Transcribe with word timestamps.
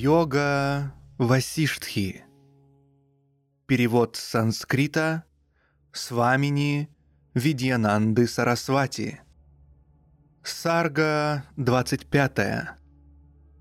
Йога 0.00 0.94
Васиштхи. 1.18 2.22
Перевод 3.66 4.14
с 4.14 4.20
санскрита 4.20 5.24
Свамини 5.92 6.88
Видьянанды 7.34 8.28
Сарасвати. 8.28 9.20
Сарга 10.44 11.42
25. 11.56 12.78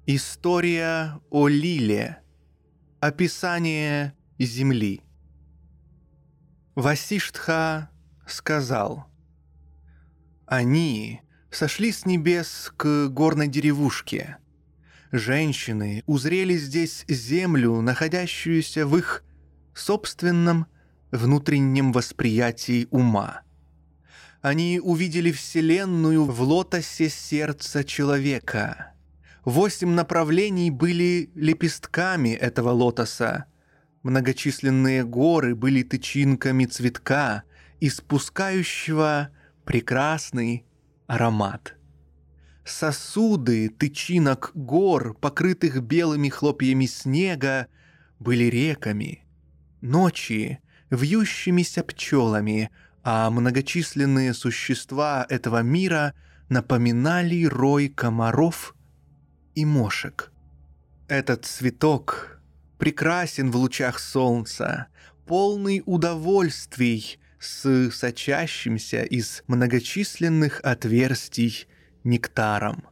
История 0.05 1.19
о 1.31 1.47
Лиле. 1.47 2.21
Описание 2.99 4.13
Земли. 4.37 5.01
Васиштха 6.75 7.89
сказал. 8.27 9.07
Они 10.45 11.21
сошли 11.49 11.91
с 11.91 12.05
небес 12.05 12.71
к 12.77 13.07
горной 13.07 13.47
деревушке. 13.47 14.37
Женщины 15.11 16.03
узрели 16.05 16.57
здесь 16.57 17.05
землю, 17.07 17.81
находящуюся 17.81 18.85
в 18.85 18.97
их 18.97 19.23
собственном 19.73 20.67
внутреннем 21.11 21.93
восприятии 21.93 22.87
ума. 22.91 23.41
Они 24.41 24.79
увидели 24.83 25.31
Вселенную 25.31 26.25
в 26.25 26.41
лотосе 26.41 27.09
сердца 27.09 27.83
человека. 27.83 28.93
Восемь 29.45 29.91
направлений 29.91 30.71
были 30.71 31.31
лепестками 31.35 32.29
этого 32.29 32.71
лотоса. 32.71 33.45
Многочисленные 34.03 35.05
горы 35.05 35.55
были 35.55 35.83
тычинками 35.83 36.65
цветка, 36.65 37.43
испускающего 37.79 39.29
прекрасный 39.63 40.65
аромат. 41.07 41.76
Сосуды 42.67 43.69
тычинок 43.69 44.51
гор, 44.53 45.13
покрытых 45.13 45.81
белыми 45.81 46.29
хлопьями 46.29 46.85
снега, 46.85 47.67
были 48.19 48.45
реками. 48.45 49.25
Ночи— 49.81 50.59
вьющимися 50.89 51.83
пчелами, 51.83 52.69
а 53.03 53.29
многочисленные 53.29 54.33
существа 54.33 55.25
этого 55.29 55.61
мира 55.61 56.13
напоминали 56.49 57.45
рой 57.45 57.87
комаров 57.87 58.75
и 59.55 59.65
мошек. 59.65 60.31
Этот 61.07 61.45
цветок 61.45 62.41
прекрасен 62.77 63.49
в 63.49 63.55
лучах 63.55 63.99
солнца, 63.99 64.87
полный 65.25 65.83
удовольствий 65.85 67.19
с 67.39 67.91
сочащимся 67.91 69.03
из 69.03 69.43
многочисленных 69.47 70.59
отверстий 70.63 71.67
нектаром. 72.07 72.87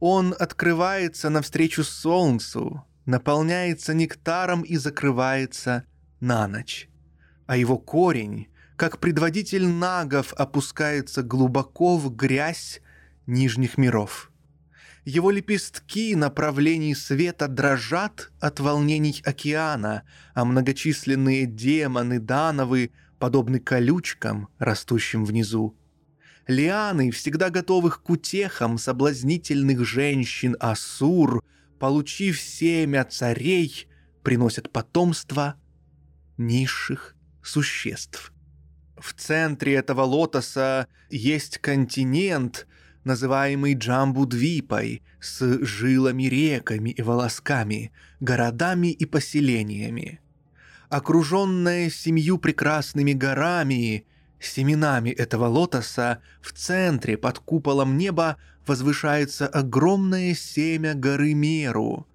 Он 0.00 0.34
открывается 0.38 1.30
навстречу 1.30 1.84
солнцу, 1.84 2.84
наполняется 3.06 3.94
нектаром 3.94 4.62
и 4.62 4.76
закрывается 4.76 5.84
на 6.20 6.48
ночь. 6.48 6.88
А 7.46 7.56
его 7.56 7.78
корень, 7.78 8.48
как 8.76 8.98
предводитель 8.98 9.66
нагов, 9.66 10.32
опускается 10.34 11.22
глубоко 11.22 11.96
в 11.96 12.14
грязь 12.14 12.80
нижних 13.26 13.78
миров. 13.78 14.30
Его 15.04 15.30
лепестки 15.30 16.16
направлений 16.16 16.94
света 16.94 17.46
дрожат 17.46 18.32
от 18.40 18.58
волнений 18.58 19.22
океана, 19.24 20.02
а 20.32 20.46
многочисленные 20.46 21.44
демоны 21.44 22.18
Дановы 22.18 22.90
подобны 23.18 23.60
колючкам, 23.60 24.48
растущим 24.58 25.26
внизу. 25.26 25.76
Лианы, 26.46 27.10
всегда 27.10 27.50
готовых 27.50 28.02
к 28.02 28.10
утехам 28.10 28.76
соблазнительных 28.78 29.84
женщин 29.86 30.56
Асур, 30.60 31.42
получив 31.78 32.40
семя 32.40 33.04
царей, 33.04 33.88
приносят 34.22 34.70
потомство 34.70 35.54
низших 36.36 37.14
существ. 37.42 38.32
В 38.98 39.12
центре 39.14 39.74
этого 39.74 40.02
лотоса 40.02 40.86
есть 41.10 41.58
континент, 41.58 42.66
называемый 43.04 43.74
Джамбудвипой, 43.74 45.02
с 45.20 45.64
жилами, 45.64 46.24
реками 46.24 46.90
и 46.90 47.02
волосками, 47.02 47.92
городами 48.20 48.88
и 48.88 49.04
поселениями. 49.04 50.20
Окруженная 50.88 51.90
семью 51.90 52.38
прекрасными 52.38 53.12
горами, 53.12 54.06
семенами 54.46 55.10
этого 55.10 55.46
лотоса, 55.46 56.20
в 56.40 56.52
центре 56.52 57.16
под 57.16 57.38
куполом 57.38 57.96
неба 57.96 58.36
возвышается 58.66 59.46
огромное 59.46 60.34
семя 60.34 60.94
горы 60.94 61.34
Меру. 61.34 62.06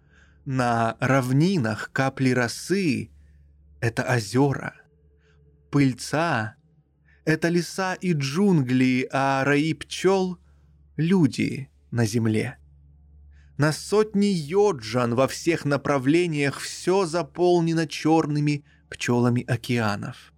На 0.46 0.98
равнинах 1.00 1.92
капли 1.92 2.32
росы— 2.32 3.10
это 3.82 4.04
озера. 4.04 4.76
Пыльца— 5.70 6.56
это 7.26 7.50
леса 7.50 7.94
и 7.94 8.14
джунгли, 8.14 9.08
а 9.12 9.44
раи 9.44 9.74
пчел— 9.74 10.40
люди 10.98 11.70
на 11.92 12.06
земле. 12.06 12.58
На 13.58 13.74
сотни 13.74 14.28
йоджан 14.28 15.16
во 15.16 15.28
всех 15.28 15.66
направлениях 15.66 16.60
все 16.60 17.06
заполнено 17.06 17.88
черными 17.88 18.64
пчелами 18.90 19.44
океанов. 19.46 20.34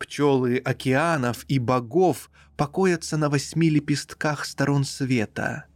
Пчелы 0.00 0.56
океанов 0.56 1.44
и 1.46 1.58
богов 1.58 2.30
покоятся 2.56 3.18
на 3.18 3.28
восьми 3.28 3.68
лепестках 3.68 4.46
сторон 4.46 4.84
света. 4.84 5.66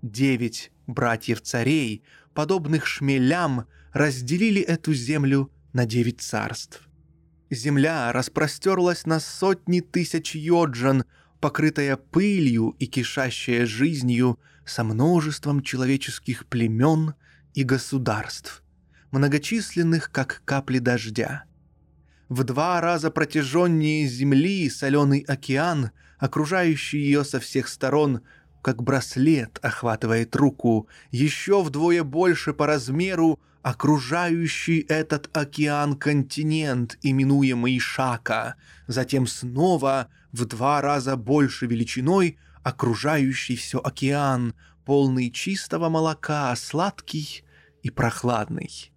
Девять 0.00 0.70
братьев-царей, 0.86 2.04
подобных 2.34 2.86
шмелям, 2.86 3.66
разделили 3.92 4.62
эту 4.62 4.94
землю 4.94 5.50
на 5.72 5.86
девять 5.86 6.20
царств. 6.20 6.88
Земля 7.50 8.12
распростерлась 8.12 9.06
на 9.06 9.18
сотни 9.18 9.80
тысяч 9.80 10.36
йоджан, 10.36 11.04
покрытая 11.40 11.96
пылью 11.96 12.76
и 12.78 12.86
кишащая 12.86 13.66
жизнью 13.66 14.38
со 14.64 14.84
множеством 14.84 15.64
человеческих 15.64 16.46
племен 16.46 17.14
и 17.54 17.64
государств, 17.64 18.62
многочисленных, 19.10 20.12
как 20.12 20.42
капли 20.44 20.78
дождя. 20.78 21.47
В 22.28 22.44
два 22.44 22.80
раза 22.80 23.10
протяженнее 23.10 24.06
Земли 24.06 24.68
соленый 24.68 25.20
океан, 25.20 25.92
окружающий 26.18 26.98
ее 26.98 27.24
со 27.24 27.40
всех 27.40 27.68
сторон, 27.68 28.20
как 28.60 28.82
браслет 28.82 29.58
охватывает 29.62 30.36
руку, 30.36 30.88
еще 31.10 31.62
вдвое 31.62 32.04
больше 32.04 32.52
по 32.52 32.66
размеру 32.66 33.40
окружающий 33.62 34.80
этот 34.88 35.34
океан 35.34 35.96
континент, 35.96 36.98
именуемый 37.02 37.78
Шака, 37.78 38.56
затем 38.86 39.26
снова 39.26 40.08
в 40.32 40.44
два 40.44 40.82
раза 40.82 41.16
больше 41.16 41.66
величиной 41.66 42.38
окружающий 42.62 43.56
все 43.56 43.78
океан, 43.78 44.54
полный 44.84 45.30
чистого 45.30 45.88
молока, 45.88 46.54
сладкий 46.56 47.42
и 47.82 47.88
прохладный. 47.88 48.92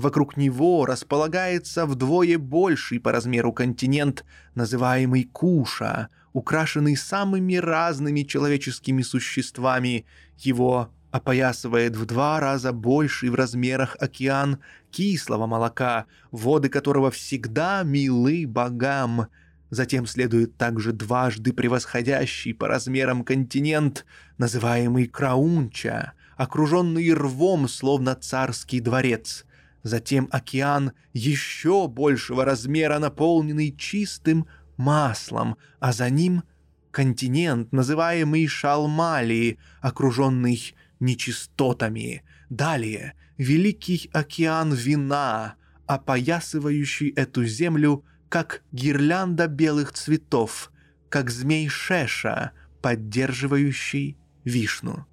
Вокруг 0.00 0.38
него 0.38 0.86
располагается 0.86 1.84
вдвое 1.84 2.38
больший 2.38 2.98
по 2.98 3.12
размеру 3.12 3.52
континент, 3.52 4.24
называемый 4.54 5.24
Куша, 5.24 6.08
украшенный 6.32 6.96
самыми 6.96 7.56
разными 7.56 8.22
человеческими 8.22 9.02
существами. 9.02 10.06
Его 10.38 10.88
опоясывает 11.10 11.96
в 11.96 12.06
два 12.06 12.40
раза 12.40 12.72
больший 12.72 13.28
в 13.28 13.34
размерах 13.34 13.94
океан 14.00 14.60
кислого 14.90 15.46
молока, 15.46 16.06
воды 16.30 16.70
которого 16.70 17.10
всегда 17.10 17.82
милы 17.82 18.46
богам. 18.46 19.26
Затем 19.68 20.06
следует 20.06 20.56
также 20.56 20.94
дважды 20.94 21.52
превосходящий 21.52 22.54
по 22.54 22.68
размерам 22.68 23.22
континент, 23.22 24.06
называемый 24.38 25.08
Краунча, 25.08 26.14
окруженный 26.38 27.12
рвом, 27.12 27.68
словно 27.68 28.14
царский 28.14 28.80
дворец. 28.80 29.44
Затем 29.82 30.28
океан 30.30 30.92
еще 31.12 31.88
большего 31.88 32.44
размера, 32.44 32.98
наполненный 32.98 33.74
чистым 33.76 34.46
маслом, 34.76 35.56
а 35.78 35.92
за 35.92 36.10
ним 36.10 36.42
континент, 36.90 37.72
называемый 37.72 38.46
Шалмали, 38.46 39.58
окруженный 39.80 40.74
нечистотами. 40.98 42.22
Далее 42.50 43.14
Великий 43.40 44.10
океан 44.12 44.74
вина, 44.74 45.54
опоясывающий 45.86 47.08
эту 47.08 47.46
землю, 47.46 48.04
как 48.28 48.62
гирлянда 48.70 49.46
белых 49.46 49.94
цветов, 49.94 50.70
как 51.08 51.30
змей 51.30 51.66
Шеша, 51.68 52.52
поддерживающий 52.82 54.18
вишну. 54.44 55.06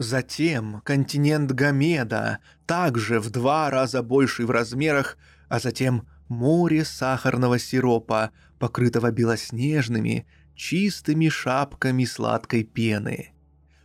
Затем 0.00 0.80
континент 0.82 1.52
Гамеда, 1.52 2.38
также 2.64 3.20
в 3.20 3.28
два 3.28 3.68
раза 3.68 4.02
больший 4.02 4.46
в 4.46 4.50
размерах, 4.50 5.18
а 5.50 5.58
затем 5.58 6.08
море 6.26 6.86
сахарного 6.86 7.58
сиропа, 7.58 8.30
покрытого 8.58 9.10
белоснежными, 9.10 10.26
чистыми 10.54 11.28
шапками 11.28 12.06
сладкой 12.06 12.64
пены. 12.64 13.34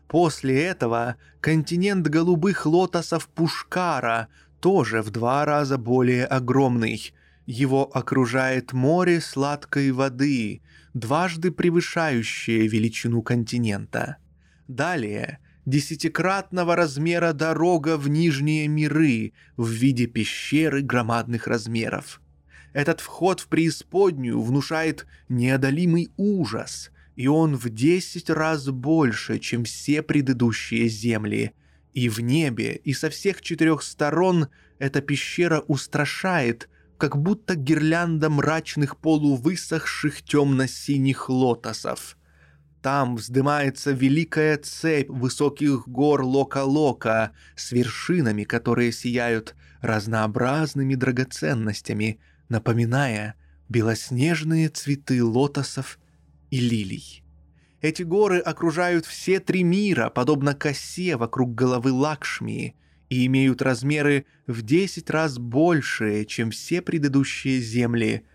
После 0.08 0.64
этого 0.64 1.18
континент 1.42 2.08
голубых 2.08 2.66
лотосов 2.66 3.28
Пушкара, 3.28 4.30
тоже 4.62 5.02
в 5.02 5.10
два 5.10 5.44
раза 5.44 5.78
более 5.78 6.26
огромный. 6.26 7.14
Его 7.46 7.92
окружает 7.94 8.72
море 8.72 9.20
сладкой 9.20 9.92
воды, 9.92 10.62
дважды 10.94 11.52
превышающее 11.52 12.70
величину 12.70 13.22
континента. 13.22 14.16
Далее 14.70 15.40
десятикратного 15.66 16.76
размера 16.76 17.34
дорога 17.34 17.98
в 17.98 18.08
нижние 18.08 18.68
миры 18.68 19.34
в 19.58 19.70
виде 19.70 20.06
пещеры 20.06 20.82
громадных 20.82 21.48
размеров. 21.48 22.22
Этот 22.74 23.00
вход 23.00 23.40
в 23.40 23.48
преисподнюю 23.48 24.42
внушает 24.42 25.08
неодолимый 25.30 26.12
ужас, 26.18 26.92
и 27.16 27.28
он 27.28 27.56
в 27.56 27.70
десять 27.70 28.30
раз 28.30 28.68
больше, 28.70 29.40
чем 29.40 29.64
все 29.64 30.02
предыдущие 30.02 30.88
земли. 30.88 31.54
И 31.94 32.10
в 32.10 32.20
небе, 32.20 32.76
и 32.76 32.94
со 32.94 33.10
всех 33.10 33.42
четырех 33.42 33.82
сторон 33.82 34.50
эта 34.78 35.02
пещера 35.02 35.62
устрашает, 35.62 36.70
как 36.98 37.18
будто 37.18 37.56
гирлянда 37.56 38.30
мрачных 38.30 38.98
полувысохших 38.98 40.22
темно-синих 40.22 41.30
лотосов– 41.30 42.18
там 42.86 43.16
вздымается 43.16 43.94
великая 43.94 44.58
цепь 44.58 45.10
высоких 45.10 45.88
гор 45.88 46.22
Лока-Лока 46.22 47.32
с 47.56 47.72
вершинами, 47.72 48.44
которые 48.44 48.92
сияют 48.92 49.56
разнообразными 49.82 50.94
драгоценностями, 50.94 52.20
напоминая 52.48 53.34
белоснежные 53.70 54.70
цветы 54.70 55.24
лотосов 55.24 55.98
и 56.52 56.60
лилий. 56.60 57.24
Эти 57.82 58.04
горы 58.04 58.38
окружают 58.38 59.08
все 59.08 59.40
три 59.40 59.64
мира, 59.64 60.12
подобно 60.12 60.54
косе 60.54 61.18
вокруг 61.18 61.56
головы 61.56 61.92
Лакшми, 61.92 62.76
и 63.10 63.26
имеют 63.26 63.64
размеры 63.64 64.28
в 64.46 64.62
десять 64.62 65.10
раз 65.10 65.40
большие, 65.40 66.24
чем 66.28 66.52
все 66.52 66.84
предыдущие 66.84 67.60
земли– 67.62 68.28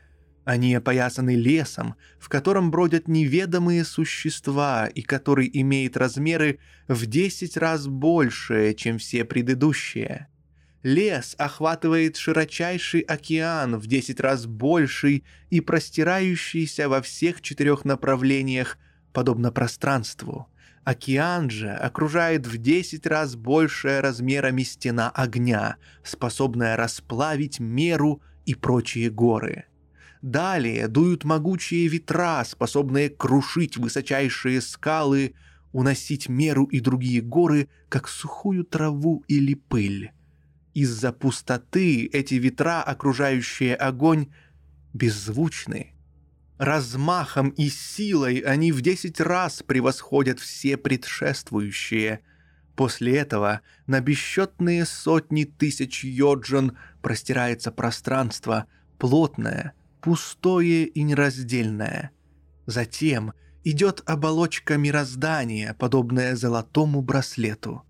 они 0.51 0.75
опоясаны 0.75 1.37
лесом, 1.37 1.95
в 2.19 2.29
котором 2.29 2.73
бродят 2.73 3.07
неведомые 3.07 3.85
существа 3.85 4.89
и 4.89 5.01
который 5.01 5.49
имеет 5.53 5.97
размеры 5.97 6.59
в 6.89 7.07
десять 7.07 7.57
раз 7.57 7.87
больше, 7.87 8.75
чем 8.75 8.99
все 8.99 9.25
предыдущие. 9.25 10.27
Лес 10.83 11.37
охватывает 11.39 12.17
широчайший 12.17 13.03
океан 13.03 13.77
в 13.77 13.87
десять 13.87 14.19
раз 14.19 14.47
больший 14.47 15.23
и 15.51 15.61
простирающийся 15.61 16.89
во 16.89 17.01
всех 17.01 17.43
четырех 17.43 17.85
направлениях, 17.85 18.77
подобно 19.13 19.53
пространству. 19.53 20.49
Океан 20.83 21.49
же 21.49 21.71
окружает 21.71 22.49
в 22.49 22.59
десять 22.59 23.07
раз 23.07 23.37
большая 23.37 24.03
размерами 24.03 24.65
стена 24.65 25.11
огня, 25.11 25.77
способная 26.03 26.77
расплавить 26.77 27.61
меру 27.61 28.21
и 28.47 28.57
прочие 28.57 29.11
горы. 29.11 29.67
Далее 30.23 30.87
дуют 30.89 31.25
могучие 31.25 31.89
ветра, 31.89 32.45
способные 32.45 33.09
крушить 33.09 33.79
высочайшие 33.79 34.61
скалы, 34.61 35.35
уносить 35.73 36.29
меру 36.29 36.65
и 36.65 36.81
другие 36.81 37.23
горы, 37.23 37.69
как 37.89 38.07
сухую 38.07 38.65
траву 38.65 39.25
или 39.29 39.55
пыль. 39.55 40.13
Из-за 40.75 41.13
пустоты 41.13 42.07
эти 42.07 42.35
ветра, 42.35 42.83
окружающие 42.83 43.75
огонь, 43.75 44.29
беззвучны. 44.93 45.95
Размахом 46.59 47.49
и 47.51 47.71
силой 47.71 48.41
они 48.41 48.73
в 48.73 48.83
десять 48.83 49.21
раз 49.21 49.63
превосходят 49.63 50.39
все 50.39 50.77
предшествующие. 50.77 52.21
После 52.77 53.17
этого 53.17 53.63
на 53.87 54.01
бесчетные 54.01 54.85
сотни 54.85 55.45
тысяч 55.45 56.05
йоджин 56.05 56.77
простирается 57.01 57.73
пространство, 57.73 58.67
плотное— 58.99 59.73
пустое 60.01 60.87
и 60.87 61.03
нераздельное. 61.03 62.11
Затем 62.67 63.33
идет 63.65 64.03
оболочка 64.07 64.77
мироздания, 64.77 65.75
подобная 65.75 66.37
золотому 66.37 67.03
браслету. 67.03 67.83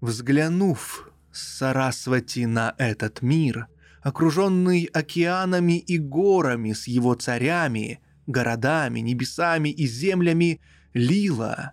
Взглянув 0.00 1.10
с 1.32 1.58
Сарасвати 1.58 2.46
на 2.46 2.74
этот 2.78 3.22
мир, 3.22 3.68
окруженный 4.02 4.84
океанами 4.84 5.78
и 5.78 5.98
горами 5.98 6.72
с 6.72 6.86
его 6.86 7.14
царями, 7.14 8.00
городами, 8.26 9.00
небесами 9.00 9.68
и 9.68 9.86
землями, 9.86 10.60
Лила, 10.94 11.72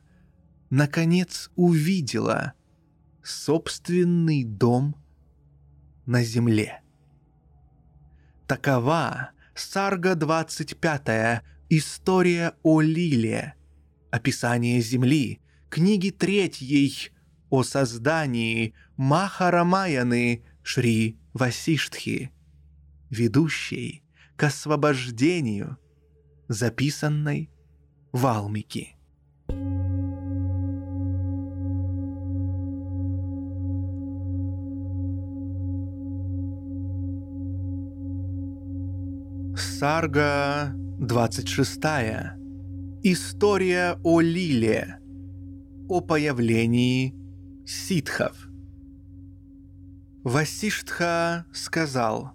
наконец, 0.70 1.50
увидела 1.56 2.54
собственный 3.24 4.44
дом 4.44 4.96
на 6.06 6.24
земле. 6.24 6.83
Такова 8.54 9.32
Сарга 9.56 10.14
25. 10.14 11.42
История 11.70 12.54
о 12.62 12.82
Лиле. 12.82 13.56
Описание 14.12 14.80
Земли. 14.80 15.42
Книги 15.72 16.12
третьей 16.12 17.10
о 17.50 17.64
создании 17.64 18.76
Махарамаяны 18.96 20.46
Шри 20.62 21.18
Васиштхи. 21.34 22.32
Ведущей 23.10 24.04
к 24.36 24.44
освобождению, 24.44 25.80
записанной 26.48 27.50
Валмики. 28.12 28.96
Сарга 39.84 40.72
26. 40.98 41.78
История 43.04 44.00
о 44.02 44.22
Лиле. 44.22 45.00
О 45.90 46.00
появлении 46.00 47.14
ситхов. 47.68 48.48
Васиштха 50.24 51.46
сказал, 51.52 52.32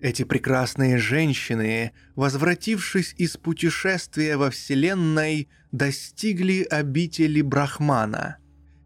«Эти 0.00 0.22
прекрасные 0.22 0.98
женщины, 0.98 1.90
возвратившись 2.14 3.12
из 3.18 3.36
путешествия 3.36 4.36
во 4.36 4.50
Вселенной, 4.50 5.48
достигли 5.72 6.62
обители 6.62 7.42
Брахмана. 7.42 8.36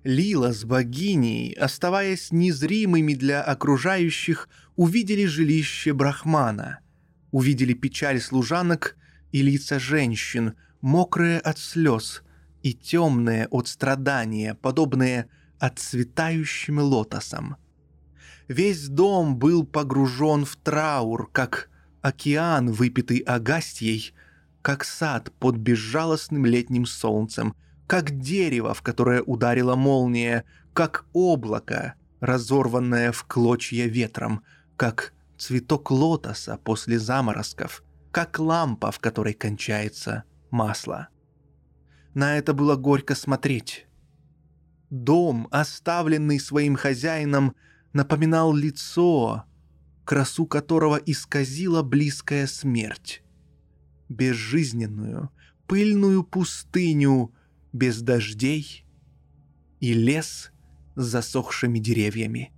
Лила 0.02 0.54
с 0.54 0.64
богиней, 0.64 1.52
оставаясь 1.52 2.32
незримыми 2.32 3.12
для 3.12 3.42
окружающих, 3.42 4.48
увидели 4.76 5.26
жилище 5.26 5.92
Брахмана– 5.92 6.78
увидели 7.34 7.74
печаль 7.74 8.20
служанок 8.20 8.96
и 9.32 9.42
лица 9.42 9.80
женщин, 9.80 10.54
мокрые 10.80 11.40
от 11.40 11.58
слез 11.58 12.22
и 12.62 12.72
темные 12.72 13.48
от 13.48 13.66
страдания, 13.66 14.54
подобные 14.54 15.26
отцветающим 15.58 16.78
лотосам. 16.78 17.56
Весь 18.46 18.86
дом 18.86 19.36
был 19.36 19.66
погружен 19.66 20.44
в 20.44 20.54
траур, 20.54 21.28
как 21.32 21.70
океан, 22.02 22.70
выпитый 22.70 23.18
Агастьей, 23.18 24.14
как 24.62 24.84
сад 24.84 25.32
под 25.40 25.56
безжалостным 25.56 26.46
летним 26.46 26.86
солнцем, 26.86 27.56
как 27.88 28.16
дерево, 28.16 28.74
в 28.74 28.82
которое 28.82 29.22
ударила 29.22 29.74
молния, 29.74 30.44
как 30.72 31.04
облако, 31.12 31.94
разорванное 32.20 33.10
в 33.10 33.24
клочья 33.24 33.86
ветром, 33.86 34.44
как 34.76 35.13
цветок 35.38 35.90
лотоса 35.90 36.58
после 36.62 36.98
заморозков, 36.98 37.82
как 38.10 38.38
лампа, 38.38 38.90
в 38.90 38.98
которой 39.00 39.34
кончается 39.34 40.24
масло. 40.50 41.08
На 42.14 42.38
это 42.38 42.54
было 42.54 42.76
горько 42.76 43.14
смотреть. 43.14 43.86
Дом, 44.90 45.48
оставленный 45.50 46.38
своим 46.38 46.76
хозяином, 46.76 47.56
напоминал 47.92 48.54
лицо, 48.54 49.44
красу 50.04 50.46
которого 50.46 50.96
исказила 50.96 51.82
близкая 51.82 52.46
смерть. 52.46 53.22
Безжизненную, 54.08 55.30
пыльную 55.66 56.22
пустыню 56.22 57.34
без 57.72 58.00
дождей 58.02 58.86
и 59.80 59.92
лес 59.92 60.52
с 60.94 61.04
засохшими 61.04 61.80
деревьями. 61.80 62.53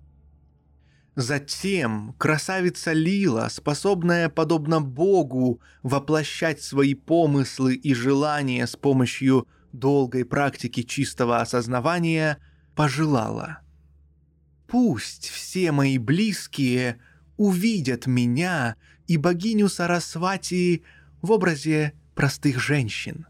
Затем 1.16 2.14
красавица 2.18 2.92
Лила, 2.92 3.48
способная, 3.48 4.28
подобно 4.28 4.82
Богу, 4.82 5.62
воплощать 5.82 6.62
свои 6.62 6.92
помыслы 6.92 7.74
и 7.74 7.94
желания 7.94 8.66
с 8.66 8.76
помощью 8.76 9.48
долгой 9.72 10.26
практики 10.26 10.82
чистого 10.82 11.40
осознавания, 11.40 12.38
пожелала. 12.74 13.60
«Пусть 14.66 15.30
все 15.30 15.72
мои 15.72 15.96
близкие 15.96 17.00
увидят 17.38 18.06
меня 18.06 18.76
и 19.06 19.16
богиню 19.16 19.70
Сарасвати 19.70 20.82
в 21.22 21.30
образе 21.30 21.94
простых 22.14 22.60
женщин». 22.60 23.26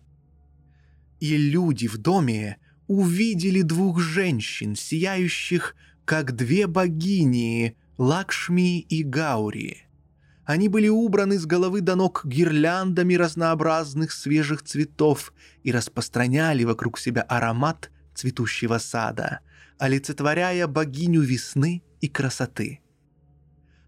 И 1.20 1.36
люди 1.36 1.86
в 1.86 1.98
доме 1.98 2.58
увидели 2.88 3.62
двух 3.62 4.00
женщин, 4.00 4.74
сияющих 4.74 5.76
как 6.06 6.36
две 6.36 6.68
богини 6.68 7.76
Лакшми 7.98 8.78
и 8.78 9.02
Гаури. 9.02 9.88
Они 10.44 10.68
были 10.68 10.88
убраны 10.88 11.36
с 11.36 11.46
головы 11.46 11.80
до 11.80 11.96
ног 11.96 12.22
гирляндами 12.24 13.14
разнообразных 13.14 14.12
свежих 14.12 14.62
цветов 14.62 15.34
и 15.64 15.72
распространяли 15.72 16.62
вокруг 16.62 17.00
себя 17.00 17.22
аромат 17.22 17.90
цветущего 18.14 18.78
сада, 18.78 19.40
олицетворяя 19.78 20.68
богиню 20.68 21.22
весны 21.22 21.82
и 22.00 22.08
красоты. 22.08 22.80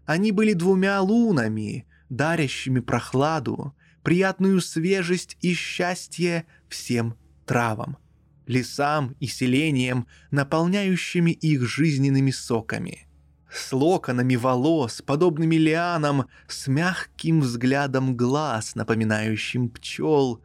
Они 0.05 0.33
были 0.33 0.51
двумя 0.51 0.99
лунами, 0.99 1.87
дарящими 2.09 2.81
прохладу, 2.81 3.73
приятную 4.03 4.59
свежесть 4.59 5.37
и 5.39 5.53
счастье 5.53 6.45
всем 6.67 7.15
травам– 7.45 7.97
лесам 8.49 9.15
и 9.19 9.27
селениям, 9.27 10.07
наполняющими 10.31 11.31
их 11.31 11.61
жизненными 11.67 12.31
соками. 12.31 13.07
С 13.51 13.71
локонами 13.71 14.35
волос, 14.35 15.03
подобными 15.05 15.55
лианам, 15.55 16.25
с 16.47 16.67
мягким 16.67 17.41
взглядом 17.41 18.17
глаз, 18.17 18.73
напоминающим 18.73 19.69
пчел. 19.69 20.41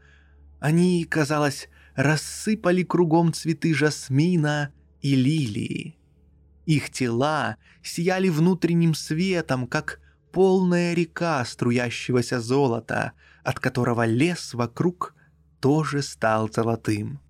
Они, 0.61 1.05
казалось, 1.05 1.69
рассыпали 1.95 2.83
кругом 2.83 3.33
цветы 3.33 3.75
жасмина 3.75 4.71
и 5.01 5.15
лилии. 5.15 5.99
Их 6.67 6.91
тела 6.91 7.57
сияли 7.83 8.29
внутренним 8.29 8.95
светом, 8.95 9.67
как 9.67 10.01
полная 10.31 10.93
река 10.93 11.43
струящегося 11.47 12.39
золота, 12.39 13.13
от 13.45 13.61
которого 13.61 14.05
лес 14.05 14.53
вокруг 14.53 15.15
тоже 15.61 16.03
стал 16.03 16.53
золотым. 16.53 17.24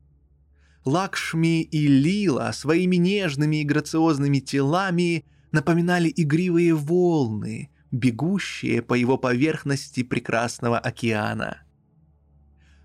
Лакшми 0.85 1.63
и 1.63 1.87
Лила 1.87 2.53
своими 2.53 2.97
нежными 2.97 3.63
и 3.63 3.65
грациозными 3.65 4.41
телами 4.41 5.25
напоминали 5.51 6.13
игривые 6.15 6.75
волны, 6.75 7.71
бегущие 7.91 8.83
по 8.83 8.95
его 8.95 9.17
поверхности 9.17 10.03
прекрасного 10.03 10.79
океана. 10.79 11.63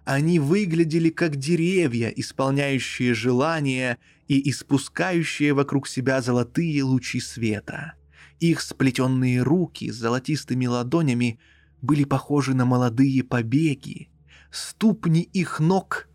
Они 0.05 0.39
выглядели 0.39 1.09
как 1.09 1.35
деревья, 1.35 2.09
исполняющие 2.09 3.13
желания 3.13 3.99
и 4.27 4.49
испускающие 4.49 5.53
вокруг 5.53 5.87
себя 5.87 6.21
золотые 6.21 6.83
лучи 6.83 7.19
света. 7.19 7.93
Их 8.39 8.61
сплетенные 8.61 9.43
руки 9.43 9.91
с 9.91 9.95
золотистыми 9.95 10.65
ладонями 10.65 11.39
были 11.81 12.05
похожи 12.05 12.55
на 12.55 12.65
молодые 12.65 13.23
побеги. 13.23 14.09
Ступни 14.51 15.21
их 15.21 15.59
ног 15.59 16.08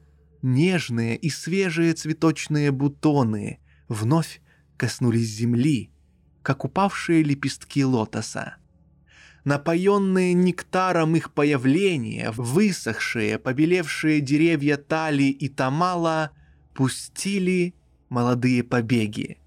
нежные 0.44 1.16
и 1.16 1.30
свежие 1.30 1.94
цветочные 1.94 2.70
бутоны 2.70 3.58
вновь 3.88 4.40
коснулись 4.76 5.28
земли, 5.28 5.90
как 6.42 6.64
упавшие 6.64 7.22
лепестки 7.22 7.84
лотоса. 7.84 8.56
Напоенные 9.44 10.32
нектаром 10.32 11.16
их 11.16 11.32
появления, 11.32 12.30
высохшие, 12.30 13.38
побелевшие 13.38 14.20
деревья 14.20 14.76
Тали 14.76 15.24
и 15.24 15.48
Тамала 15.48 16.30
пустили 16.74 17.74
молодые 18.08 18.62
побеги. 18.62 19.38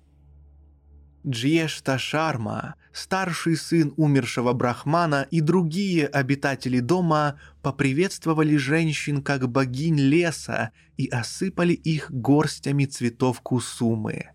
Джьешта 1.26 1.98
Шарма 1.98 2.76
старший 2.98 3.56
сын 3.56 3.94
умершего 3.96 4.54
брахмана 4.54 5.28
и 5.30 5.40
другие 5.40 6.08
обитатели 6.08 6.80
дома 6.80 7.40
поприветствовали 7.62 8.58
женщин 8.58 9.22
как 9.22 9.48
богинь 9.48 10.00
леса 10.00 10.72
и 10.98 11.08
осыпали 11.08 11.74
их 11.74 12.10
горстями 12.12 12.86
цветов 12.86 13.42
кусумы. 13.42 14.32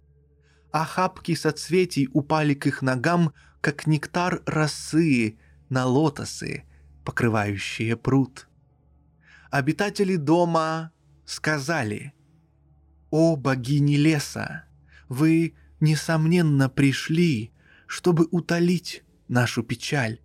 Охапки 0.71 1.35
соцветий 1.35 2.09
упали 2.13 2.55
к 2.55 2.69
их 2.69 2.83
ногам, 2.83 3.33
как 3.61 3.89
нектар 3.89 4.43
росы 4.47 5.39
на 5.69 5.87
лотосы, 5.87 6.63
покрывающие 7.05 7.97
пруд. 7.97 8.49
Обитатели 9.51 10.15
дома 10.15 10.93
сказали, 11.25 12.15
«О 13.11 13.35
богини 13.35 13.97
леса, 13.97 14.67
вы, 15.09 15.55
несомненно, 15.81 16.69
пришли, 16.69 17.53
чтобы 17.93 18.27
утолить 18.31 19.05
нашу 19.29 19.63
печаль. 19.63 20.19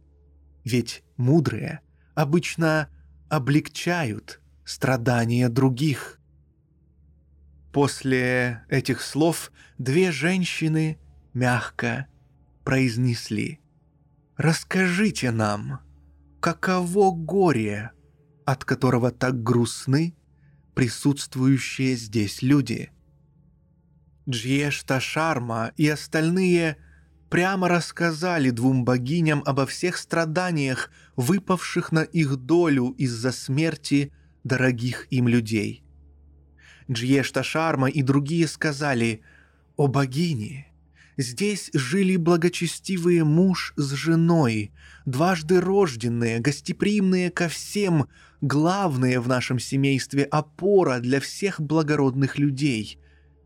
Ведь 0.63 1.03
мудрые 1.17 1.81
обычно 2.15 2.87
облегчают 3.27 4.39
страдания 4.63 5.49
других. 5.49 6.17
После 7.73 8.63
этих 8.69 9.01
слов 9.01 9.51
две 9.77 10.13
женщины 10.13 10.97
мягко 11.33 12.07
произнесли 12.63 13.59
«Расскажите 14.37 15.31
нам, 15.31 15.81
каково 16.39 17.11
горе, 17.11 17.91
от 18.45 18.63
которого 18.63 19.11
так 19.11 19.43
грустны 19.43 20.15
присутствующие 20.73 21.97
здесь 21.97 22.41
люди?» 22.41 22.93
Джьешта 24.25 25.01
Шарма 25.01 25.73
и 25.75 25.89
остальные 25.89 26.77
прямо 27.29 27.67
рассказали 27.67 28.49
двум 28.49 28.85
богиням 28.85 29.43
обо 29.45 29.65
всех 29.65 29.97
страданиях, 29.97 30.91
выпавших 31.15 31.91
на 31.91 32.01
их 32.01 32.35
долю 32.37 32.89
из-за 32.97 33.31
смерти 33.31 34.11
дорогих 34.43 35.07
им 35.11 35.27
людей. 35.27 35.83
Джьешта 36.89 37.43
Шарма 37.43 37.89
и 37.89 38.01
другие 38.01 38.47
сказали 38.47 39.21
«О 39.75 39.87
богини, 39.87 40.67
здесь 41.17 41.69
жили 41.73 42.15
благочестивые 42.15 43.23
муж 43.23 43.73
с 43.75 43.91
женой, 43.91 44.71
дважды 45.05 45.59
рожденные, 45.59 46.39
гостеприимные 46.39 47.29
ко 47.29 47.49
всем, 47.49 48.07
главные 48.39 49.19
в 49.19 49.27
нашем 49.27 49.59
семействе 49.59 50.23
опора 50.23 50.99
для 50.99 51.19
всех 51.19 51.59
благородных 51.59 52.37
людей. 52.37 52.99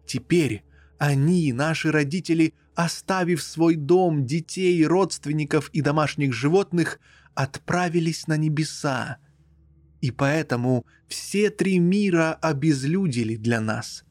Теперь 0.05 0.63
они, 1.01 1.51
наши 1.51 1.91
родители, 1.91 2.53
оставив 2.75 3.41
свой 3.41 3.73
дом, 3.75 4.23
детей, 4.23 4.85
родственников 4.85 5.71
и 5.73 5.81
домашних 5.81 6.31
животных, 6.31 6.99
отправились 7.33 8.27
на 8.27 8.37
небеса. 8.37 9.17
И 10.01 10.11
поэтому 10.11 10.85
все 11.07 11.49
три 11.49 11.79
мира 11.79 12.37
обезлюдили 12.39 13.35
для 13.35 13.59
нас. 13.61 14.03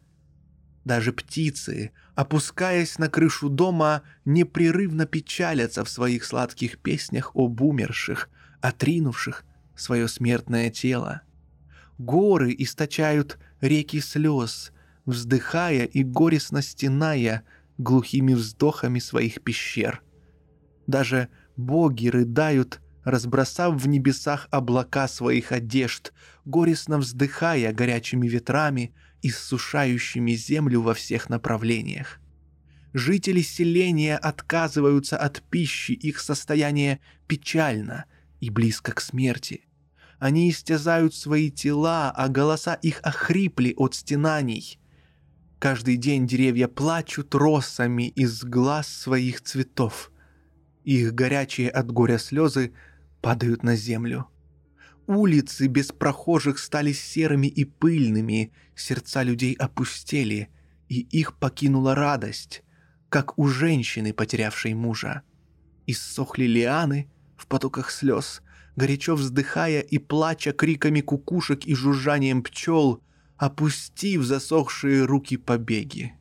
Даже 0.84 1.12
птицы, 1.12 1.92
опускаясь 2.16 2.98
на 2.98 3.08
крышу 3.08 3.48
дома, 3.48 4.02
непрерывно 4.24 5.06
печалятся 5.06 5.84
в 5.84 5.88
своих 5.88 6.24
сладких 6.24 6.78
песнях 6.78 7.36
об 7.36 7.62
умерших, 7.62 8.28
отринувших 8.60 9.44
свое 9.76 10.08
смертное 10.08 10.70
тело. 10.70 11.22
Горы 11.98 12.52
источают 12.58 13.38
реки 13.60 14.00
слез, 14.00 14.72
вздыхая 15.10 15.84
и 15.84 16.02
горестно 16.02 16.62
стеная– 16.62 17.44
глухими 17.80 18.34
вздохами 18.34 18.98
своих 18.98 19.42
пещер. 19.42 20.02
Даже 20.86 21.28
боги 21.56 22.08
рыдают, 22.08 22.80
разбросав 23.04 23.80
в 23.80 23.88
небесах 23.88 24.48
облака 24.50 25.08
своих 25.08 25.52
одежд, 25.52 26.12
горестно 26.44 26.98
вздыхая 26.98 27.72
горячими 27.72 28.28
ветрами, 28.28 28.94
иссушающими 29.22 30.32
землю 30.32 30.82
во 30.82 30.94
всех 30.94 31.28
направлениях. 31.28 32.20
Жители 32.92 33.40
селения 33.40 34.16
отказываются 34.16 35.16
от 35.16 35.42
пищи, 35.42 35.92
их 35.92 36.18
состояние 36.20 37.00
печально 37.28 38.06
и 38.40 38.50
близко 38.50 38.92
к 38.92 39.00
смерти. 39.00 39.66
Они 40.18 40.50
истязают 40.50 41.14
свои 41.14 41.50
тела, 41.50 42.10
а 42.10 42.28
голоса 42.28 42.74
их 42.74 43.00
охрипли 43.02 43.74
от 43.76 43.94
стенаний. 43.94 44.78
Каждый 45.60 45.98
день 45.98 46.26
деревья 46.26 46.68
плачут 46.68 47.34
росами 47.34 48.08
из 48.08 48.44
глаз 48.44 48.88
своих 48.88 49.42
цветов. 49.42 50.10
Их 50.84 51.14
горячие 51.14 51.68
от 51.68 51.92
горя 51.92 52.16
слезы 52.16 52.72
падают 53.20 53.62
на 53.62 53.76
землю. 53.76 54.26
улицы 55.06 55.66
без 55.66 55.88
прохожих 55.88 56.58
стали 56.58 56.92
серыми 56.92 57.46
и 57.46 57.66
пыльными, 57.66 58.54
сердца 58.74 59.22
людей 59.22 59.52
опустели, 59.52 60.48
и 60.88 61.00
их 61.00 61.36
покинула 61.38 61.94
радость, 61.94 62.62
как 63.10 63.38
у 63.38 63.46
женщины, 63.46 64.14
потерявшей 64.14 64.72
мужа. 64.72 65.24
Иссохли 65.86 66.44
лианы 66.44 67.10
в 67.36 67.46
потоках 67.46 67.90
слез, 67.90 68.40
горячо 68.76 69.14
вздыхая 69.14 69.80
и 69.80 69.98
плача 69.98 70.52
криками 70.52 71.02
кукушек 71.02 71.66
и 71.66 71.74
жужжанием 71.74 72.42
пчел, 72.42 73.02
опустив 73.40 74.22
засохшие 74.22 75.06
руки 75.06 75.38
побеги. 75.38 76.12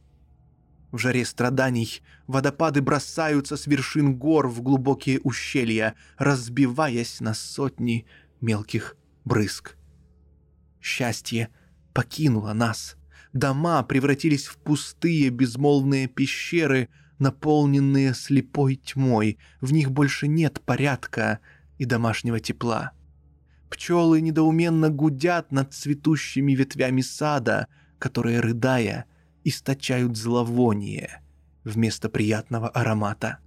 В 0.92 0.98
жаре 0.98 1.26
страданий 1.26 2.02
водопады 2.28 2.82
бросаются 2.82 3.58
с 3.58 3.68
вершин 3.68 4.16
гор 4.16 4.48
в 4.48 4.62
глубокие 4.62 5.20
ущелья, 5.20 5.96
разбиваясь 6.18 7.20
на 7.20 7.34
сотни 7.34 8.06
мелких 8.40 8.96
брызг. 9.26 9.76
Счастье 10.82 11.50
покинуло 11.94 12.54
нас. 12.54 12.96
Дома 13.34 13.84
превратились 13.84 14.48
в 14.48 14.58
пустые 14.58 15.30
безмолвные 15.30 16.08
пещеры, 16.08 16.88
наполненные 17.20 18.14
слепой 18.14 18.78
тьмой. 18.78 19.38
В 19.60 19.74
них 19.74 19.92
больше 19.92 20.30
нет 20.30 20.62
порядка 20.66 21.40
и 21.78 21.84
домашнего 21.84 22.40
тепла. 22.40 22.94
Пчелы 23.70 24.22
недоуменно 24.22 24.90
гудят 24.90 25.52
над 25.52 25.74
цветущими 25.74 26.54
ветвями 26.54 27.02
сада, 27.02 27.68
которые, 28.00 28.40
рыдая, 28.40 29.06
источают 29.44 30.18
зловоние 30.18 31.22
вместо 31.64 32.10
приятного 32.10 32.70
аромата. 32.70 33.40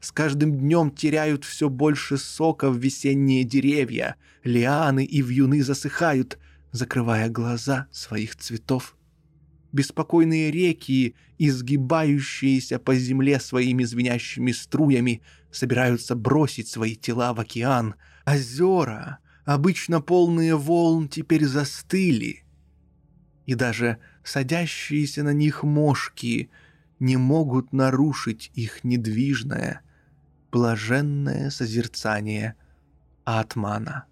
С 0.00 0.12
каждым 0.12 0.56
днем 0.56 0.90
теряют 0.90 1.44
все 1.44 1.68
больше 1.68 2.18
сока 2.18 2.70
в 2.70 2.76
весенние 2.76 3.44
деревья, 3.44 4.16
лианы 4.44 5.04
и 5.04 5.22
вьюны 5.22 5.62
засыхают, 5.62 6.38
закрывая 6.70 7.28
глаза 7.28 7.88
своих 7.90 8.36
цветов. 8.36 8.96
Беспокойные 9.72 10.50
реки, 10.50 11.14
изгибающиеся 11.38 12.78
по 12.78 12.94
земле 12.94 13.40
своими 13.40 13.84
звенящими 13.84 14.52
струями, 14.52 15.20
собираются 15.50 16.14
бросить 16.14 16.68
свои 16.68 16.94
тела 16.94 17.34
в 17.34 17.40
океан. 17.40 17.94
Озера, 18.24 19.18
обычно 19.48 20.02
полные 20.02 20.54
волн, 20.56 21.08
теперь 21.08 21.46
застыли. 21.46 22.44
И 23.46 23.54
даже 23.54 23.96
садящиеся 24.22 25.22
на 25.22 25.32
них 25.32 25.62
мошки 25.62 26.50
не 27.00 27.16
могут 27.16 27.72
нарушить 27.72 28.50
их 28.52 28.84
недвижное, 28.84 29.80
блаженное 30.52 31.48
созерцание 31.48 32.56
Атмана. 33.24 34.04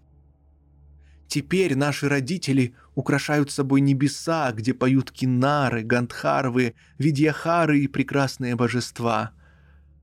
Теперь 1.28 1.76
наши 1.76 2.08
родители 2.08 2.74
украшают 2.94 3.50
собой 3.50 3.82
небеса, 3.82 4.50
где 4.52 4.72
поют 4.72 5.10
кинары, 5.12 5.82
гандхарвы, 5.82 6.74
видьяхары 6.96 7.80
и 7.80 7.88
прекрасные 7.88 8.56
божества. 8.56 9.32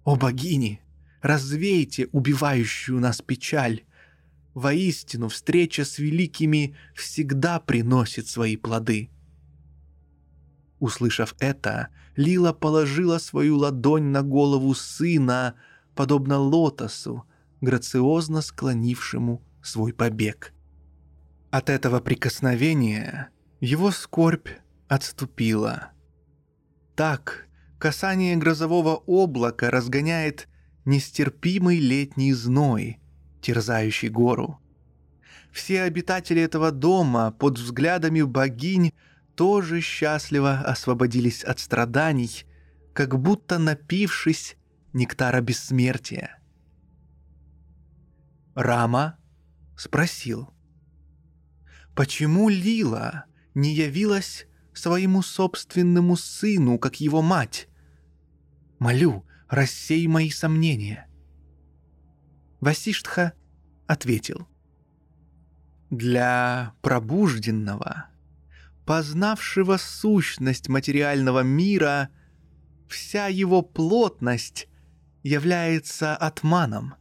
О 0.03 0.15
богини, 0.15 0.79
развейте 1.23 2.07
убивающую 2.11 2.99
нас 2.99 3.23
печаль. 3.23 3.81
Воистину, 4.53 5.29
встреча 5.29 5.83
с 5.83 5.97
великими 5.97 6.75
всегда 6.95 7.59
приносит 7.59 8.27
свои 8.27 8.55
плоды. 8.55 9.09
Услышав 10.79 11.35
это, 11.39 11.89
Лила 12.15 12.53
положила 12.53 13.17
свою 13.17 13.57
ладонь 13.57 14.11
на 14.11 14.21
голову 14.21 14.75
сына, 14.75 15.55
подобно 15.95 16.37
лотосу, 16.37 17.23
грациозно 17.61 18.41
склонившему 18.41 19.41
свой 19.63 19.93
побег. 19.93 20.53
От 21.49 21.69
этого 21.69 21.99
прикосновения 21.99 23.29
его 23.59 23.91
скорбь 23.91 24.49
отступила. 24.87 25.91
Так 26.95 27.47
касание 27.79 28.35
грозового 28.35 29.03
облака 29.07 29.71
разгоняет 29.71 30.47
нестерпимый 30.85 31.79
летний 31.79 32.33
зной, 32.33 32.99
терзающий 33.43 34.09
гору. 34.09 34.59
Все 35.51 35.83
обитатели 35.83 36.41
этого 36.41 36.71
дома 36.71 37.31
под 37.31 37.59
взглядами 37.59 38.23
богинь 38.23 38.93
тоже 39.35 39.81
счастливо 39.81 40.59
освободились 40.59 41.43
от 41.43 41.59
страданий, 41.59 42.45
как 42.93 43.19
будто 43.19 43.59
напившись 43.59 44.55
нектара 44.93 45.41
бессмертия. 45.41 46.39
Рама 48.55 49.17
спросил, 49.75 50.53
почему 51.95 52.49
Лила 52.49 53.25
не 53.53 53.73
явилась 53.73 54.47
своему 54.73 55.21
собственному 55.21 56.15
сыну, 56.15 56.79
как 56.79 56.99
его 56.99 57.21
мать? 57.21 57.67
Молю, 58.79 59.25
рассей 59.49 60.07
мои 60.07 60.29
сомнения. 60.29 61.07
Васиштха 62.63 63.33
ответил. 63.87 64.47
Для 65.89 66.73
пробужденного– 66.81 68.05
познавшего 68.85 69.75
сущность 69.75 70.69
материального 70.69 71.41
мира, 71.41 72.09
вся 72.87 73.27
его 73.27 73.61
плотность 73.63 74.69
является 75.23 76.15
отманом. 76.15 76.95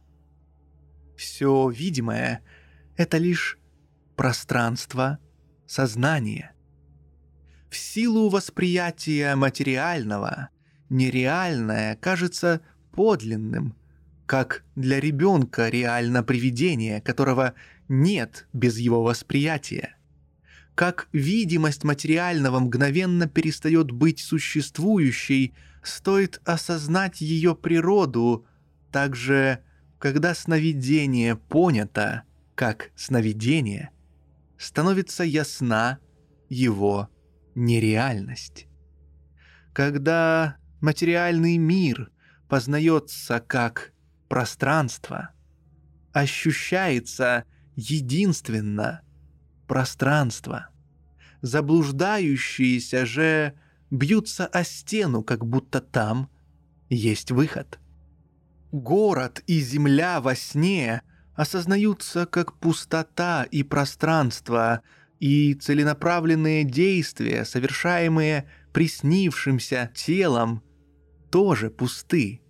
Все 1.15 1.69
видимое— 1.69 2.41
это 2.97 3.17
лишь 3.17 3.57
пространство 4.17 5.19
сознания. 5.65 6.53
В 7.69 7.77
силу 7.77 8.27
восприятия 8.27 9.35
материального 9.35 10.49
нереальное 10.89 11.95
кажется 11.95 12.59
подлинным, 12.91 13.77
как 14.25 14.63
для 14.75 14.99
ребенка 14.99 15.69
реально 15.69 16.23
привидение, 16.23 17.01
которого 17.01 17.53
нет 17.87 18.47
без 18.53 18.77
его 18.77 19.03
восприятия— 19.03 19.97
как 20.75 21.07
видимость 21.11 21.83
материального 21.83 22.59
мгновенно 22.59 23.27
перестает 23.27 23.91
быть 23.91 24.19
существующей, 24.19 25.53
стоит 25.83 26.41
осознать 26.45 27.21
ее 27.21 27.55
природу, 27.55 28.45
также 28.91 29.59
когда 29.99 30.33
сновидение 30.33 31.35
понято 31.35 32.23
как 32.55 32.91
сновидение, 32.95 33.91
становится 34.57 35.23
ясна 35.23 35.99
его 36.49 37.09
нереальность. 37.55 38.67
Когда 39.73 40.57
материальный 40.81 41.57
мир 41.57 42.11
познается 42.49 43.39
как 43.39 43.92
пространство, 44.33 45.29
ощущается 46.11 47.43
единственно– 47.75 49.01
пространство. 49.67 50.69
Заблуждающиеся 51.43 53.05
же 53.05 53.53
бьются 53.91 54.47
о 54.47 54.63
стену, 54.63 55.21
как 55.21 55.45
будто 55.45 55.81
там 55.81 56.31
есть 56.89 57.29
выход. 57.29 57.79
Город 58.71 59.43
и 59.45 59.59
земля 59.59 60.19
во 60.19 60.33
сне 60.33 61.03
осознаются 61.35 62.25
как 62.25 62.57
пустота 62.59 63.43
и 63.43 63.61
пространство, 63.61 64.81
и 65.19 65.53
целенаправленные 65.53 66.63
действия, 66.63 67.45
совершаемые 67.45 68.49
приснившимся 68.71 69.91
телом, 69.93 70.63
тоже 71.29 71.69
пусты. 71.69 72.42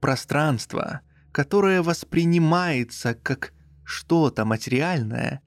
Пространство, 0.00 1.00
которое 1.32 1.82
воспринимается 1.82 3.14
как 3.14 3.52
что-то 3.84 4.44
материальное, 4.44 5.42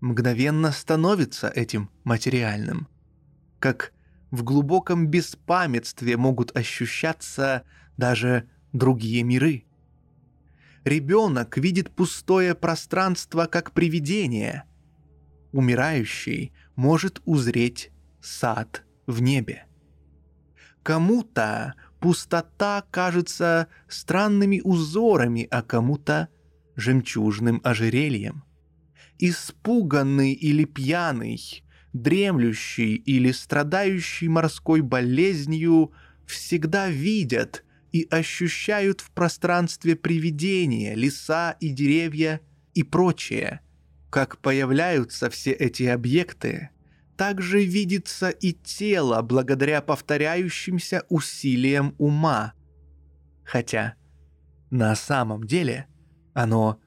мгновенно 0.00 0.72
становится 0.72 1.48
этим 1.48 1.90
материальным. 2.04 2.88
Как 3.58 3.92
в 4.30 4.42
глубоком 4.42 5.08
беспамятстве 5.08 6.16
могут 6.16 6.56
ощущаться 6.56 7.64
даже 7.96 8.48
другие 8.72 9.22
миры. 9.22 9.64
Ребенок 10.84 11.58
видит 11.58 11.90
пустое 11.90 12.54
пространство 12.54 13.46
как 13.46 13.72
привидение. 13.72 14.64
Умирающий 15.52 16.52
может 16.76 17.20
узреть 17.24 17.90
сад 18.22 18.84
в 19.06 19.20
небе. 19.20 19.66
Кому-то 20.82 21.74
пустота 22.00 22.84
кажется 22.90 23.68
странными 23.88 24.60
узорами, 24.64 25.46
а 25.50 25.62
кому-то 25.62 26.28
жемчужным 26.76 27.60
ожерельем– 27.62 28.44
испуганный 29.20 30.32
или 30.32 30.64
пьяный, 30.64 31.62
дремлющий 31.92 32.94
или 32.94 33.32
страдающий 33.32 34.28
морской 34.28 34.80
болезнью 34.80 35.92
всегда 36.26 36.88
видят 36.88 37.64
и 37.92 38.06
ощущают 38.10 39.00
в 39.00 39.10
пространстве 39.10 39.96
привидения, 39.96 40.94
леса 40.94 41.56
и 41.60 41.68
деревья 41.68 42.40
и 42.72 42.82
прочее, 42.82 43.60
как 44.10 44.38
появляются 44.38 45.28
все 45.28 45.50
эти 45.52 45.82
объекты, 45.84 46.70
так 47.20 47.42
же 47.42 47.62
видится 47.62 48.30
и 48.30 48.54
тело 48.54 49.20
благодаря 49.20 49.82
повторяющимся 49.82 51.04
усилиям 51.10 51.94
ума. 51.98 52.54
Хотя 53.44 53.96
на 54.70 54.96
самом 54.96 55.44
деле 55.44 55.86
оно 56.32 56.80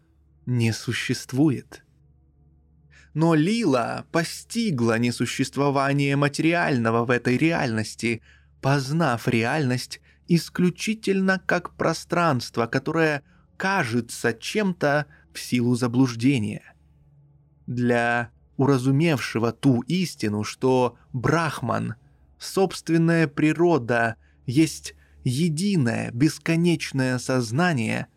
не 0.47 0.71
существует. 0.71 1.85
Но 3.13 3.35
Лила 3.35 4.07
постигла 4.11 4.97
несуществование 4.97 6.15
материального 6.15 7.05
в 7.05 7.11
этой 7.11 7.37
реальности, 7.37 8.23
познав 8.59 9.27
реальность 9.27 10.01
исключительно 10.27 11.37
как 11.45 11.75
пространство, 11.75 12.65
которое 12.65 13.21
кажется 13.55 14.33
чем-то 14.33 15.05
в 15.31 15.39
силу 15.39 15.75
заблуждения. 15.75 16.73
Для 17.67 18.31
уразумевшего 18.57 19.51
ту 19.51 19.81
истину, 19.81 20.43
что 20.43 20.97
Брахман, 21.11 21.95
собственная 22.37 23.27
природа, 23.27 24.15
есть 24.45 24.95
единое 25.23 26.11
бесконечное 26.11 27.17
сознание, 27.17 28.07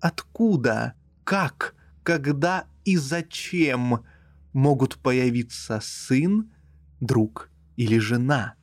откуда, 0.00 0.94
как, 1.24 1.74
когда 2.02 2.66
и 2.84 2.96
зачем 2.96 4.04
могут 4.52 4.96
появиться 4.96 5.80
сын, 5.82 6.50
друг 7.00 7.50
или 7.76 7.98
жена. 7.98 8.54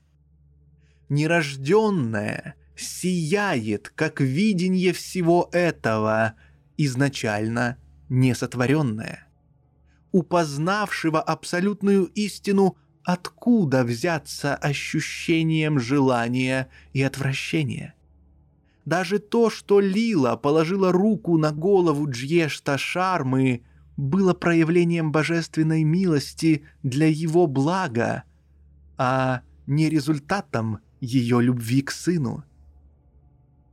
Нерожденное 1.09 2.55
сияет, 2.75 3.89
как 3.95 4.19
видение 4.19 4.91
всего 4.91 5.49
этого, 5.53 6.33
изначально 6.77 7.77
несотворенное. 8.09 9.24
У 10.15 10.23
познавшего 10.23 11.21
абсолютную 11.21 12.05
истину 12.05 12.77
откуда 13.03 13.83
взяться 13.83 14.55
ощущением 14.55 15.77
желания 15.77 16.69
и 16.93 17.01
отвращения? 17.01 17.95
Даже 18.85 19.19
то, 19.19 19.49
что 19.49 19.81
Лила 19.81 20.37
положила 20.37 20.93
руку 20.93 21.37
на 21.37 21.51
голову 21.51 22.09
Джьешта 22.09 22.77
Шармы, 22.77 23.63
было 23.97 24.33
проявлением 24.33 25.11
божественной 25.11 25.83
милости 25.83 26.63
для 26.81 27.07
его 27.07 27.45
блага, 27.45 28.23
а 28.97 29.41
не 29.67 29.89
результатом 29.89 30.79
ее 31.01 31.41
любви 31.41 31.81
к 31.81 31.91
сыну. 31.91 32.45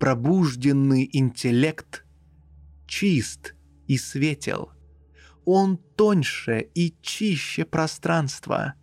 Пробужденный 0.01 1.09
интеллект 1.13 2.05
чист 2.89 3.55
и 3.87 3.97
светел. 3.97 4.72
Он 5.45 5.77
тоньше 5.77 6.69
и 6.75 6.95
чище 7.03 7.65
пространства. 7.65 8.75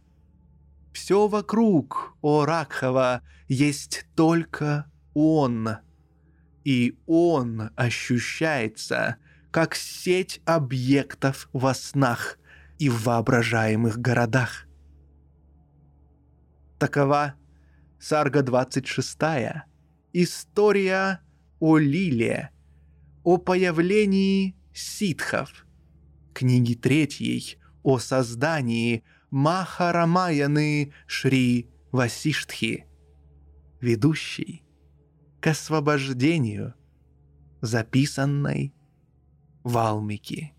Все 0.91 1.27
вокруг, 1.27 2.15
о 2.21 2.45
Ракхава, 2.45 3.21
есть 3.47 4.05
только 4.15 4.91
он. 5.13 5.69
И 6.65 6.97
он 7.05 7.71
ощущается, 7.75 9.17
как 9.51 9.75
сеть 9.75 10.41
объектов 10.45 11.49
во 11.53 11.73
снах 11.73 12.37
и 12.77 12.89
в 12.89 13.03
воображаемых 13.03 13.97
городах. 13.97 14.67
Такова 16.77 17.35
Сарга 17.99 18.41
26. 18.41 19.17
История 20.13 21.21
о 21.59 21.77
Лиле, 21.77 22.51
о 23.23 23.37
появлении 23.37 24.55
ситхов. 24.73 25.65
Книги 26.33 26.75
третьей 26.75 27.57
о 27.83 27.99
создании 27.99 29.03
Махарамаяны 29.31 30.93
Шри 31.05 31.69
Васиштхи, 31.91 32.85
ведущий 33.81 34.63
к 35.39 35.47
освобождению 35.47 36.73
записанной 37.61 38.73
Валмики. 39.63 40.53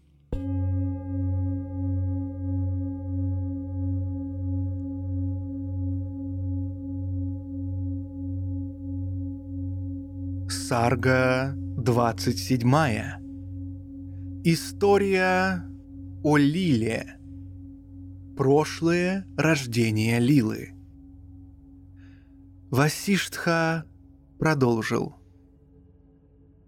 Сарга 10.49 11.55
27. 11.57 13.30
История 14.45 15.65
о 16.23 16.37
Лиле. 16.37 17.19
Прошлое 18.37 19.27
рождение 19.37 20.19
Лилы. 20.19 20.71
Васиштха 22.71 23.85
продолжил. 24.39 25.17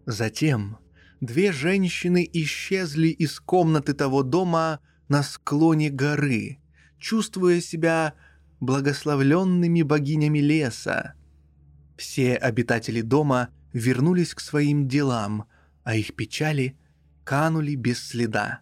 Затем 0.07 0.79
две 1.21 1.53
женщины 1.53 2.29
исчезли 2.33 3.09
из 3.09 3.41
комнаты 3.41 3.95
того 3.95 4.23
дома 4.23 4.81
на 5.09 5.23
склоне 5.23 5.91
горы, 5.91 6.59
чувствуя 6.99 7.61
себя 7.61 8.15
благословленными 8.61 9.83
богинями 9.83 10.39
леса. 10.39 11.15
Все 11.97 12.37
обитатели 12.37 13.01
дома– 13.01 13.49
вернулись 13.73 14.35
к 14.35 14.41
своим 14.41 14.89
делам, 14.89 15.47
а 15.85 15.97
их 15.97 16.15
печали 16.15 16.77
канули 17.25 17.75
без 17.75 18.07
следа. 18.07 18.61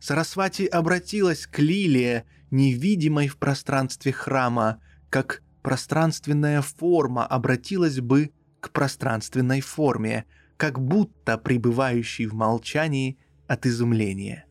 Сарасвати 0.00 0.66
обратилась 0.66 1.46
к 1.46 1.58
Лилии, 1.58 2.24
невидимой 2.50 3.28
в 3.28 3.36
пространстве 3.36 4.12
храма, 4.12 4.80
как 5.10 5.42
пространственная 5.62 6.62
форма 6.62 7.26
обратилась 7.26 8.00
бы 8.00 8.30
к 8.60 8.70
пространственной 8.70 9.60
форме, 9.60 10.24
как 10.56 10.80
будто 10.80 11.38
пребывающий 11.38 12.26
в 12.26 12.34
молчании 12.34 13.18
от 13.46 13.66
изумления. 13.66 14.44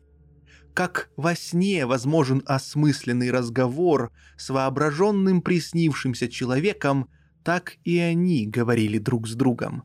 Как 0.74 1.10
во 1.16 1.34
сне 1.34 1.86
возможен 1.86 2.42
осмысленный 2.46 3.30
разговор 3.30 4.12
с 4.36 4.48
воображенным 4.50 5.42
приснившимся 5.42 6.28
человеком, 6.28 7.08
так 7.42 7.76
и 7.84 7.98
они 7.98 8.46
говорили 8.46 8.98
друг 8.98 9.26
с 9.26 9.34
другом. 9.34 9.84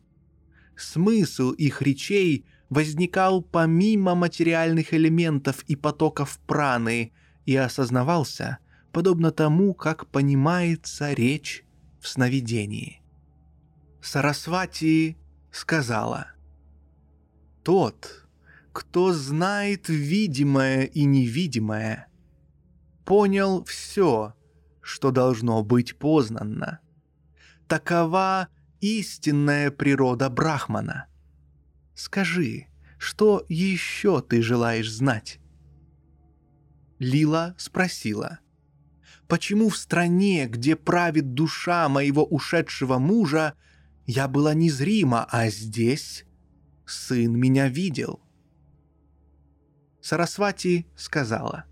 Смысл 0.75 1.51
их 1.51 1.81
речей 1.81 2.45
возникал 2.73 3.41
помимо 3.41 4.15
материальных 4.15 4.93
элементов 4.93 5.63
и 5.63 5.75
потоков 5.75 6.39
праны 6.47 7.13
и 7.45 7.55
осознавался, 7.55 8.57
подобно 8.91 9.31
тому, 9.31 9.73
как 9.73 10.07
понимается 10.07 11.13
речь 11.13 11.65
в 11.99 12.07
сновидении. 12.07 13.01
Сарасвати 14.01 15.17
сказала, 15.51 16.27
«Тот, 17.63 18.27
кто 18.73 19.13
знает 19.13 19.87
видимое 19.87 20.83
и 20.83 21.05
невидимое, 21.05 22.07
понял 23.05 23.63
все, 23.63 24.33
что 24.81 25.11
должно 25.11 25.63
быть 25.63 25.97
познанно. 25.97 26.79
Такова 27.67 28.49
истинная 28.81 29.71
природа 29.71 30.29
Брахмана. 30.29 31.07
Скажи, 31.95 32.67
что 32.97 33.45
еще 33.49 34.21
ты 34.21 34.41
желаешь 34.41 34.91
знать? 34.91 35.39
Лила 36.99 37.55
спросила, 37.57 38.39
почему 39.27 39.69
в 39.69 39.77
стране, 39.77 40.47
где 40.47 40.75
правит 40.75 41.33
душа 41.33 41.87
моего 41.89 42.23
ушедшего 42.23 42.97
мужа, 42.97 43.55
я 44.05 44.27
была 44.27 44.53
незрима, 44.53 45.27
а 45.29 45.49
здесь 45.49 46.25
сын 46.85 47.37
меня 47.37 47.67
видел? 47.67 48.21
Сарасвати 50.01 50.87
сказала, 50.95 51.65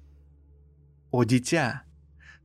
«О 1.12 1.24
дитя, 1.26 1.84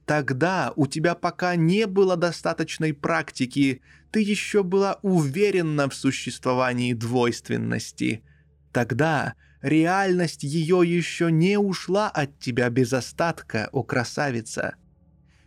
Тогда 0.06 0.72
у 0.76 0.86
тебя 0.86 1.16
пока 1.16 1.56
не 1.56 1.88
было 1.88 2.16
достаточной 2.16 2.94
практики, 2.94 3.82
ты 4.12 4.20
еще 4.20 4.62
была 4.62 5.00
уверена 5.02 5.88
в 5.88 5.94
существовании 5.96 6.92
двойственности. 6.92 8.22
Тогда 8.72 9.34
реальность 9.62 10.44
ее 10.44 10.82
еще 10.86 11.32
не 11.32 11.58
ушла 11.58 12.08
от 12.08 12.38
тебя 12.38 12.70
без 12.70 12.92
остатка, 12.92 13.68
о 13.72 13.82
красавица. 13.82 14.76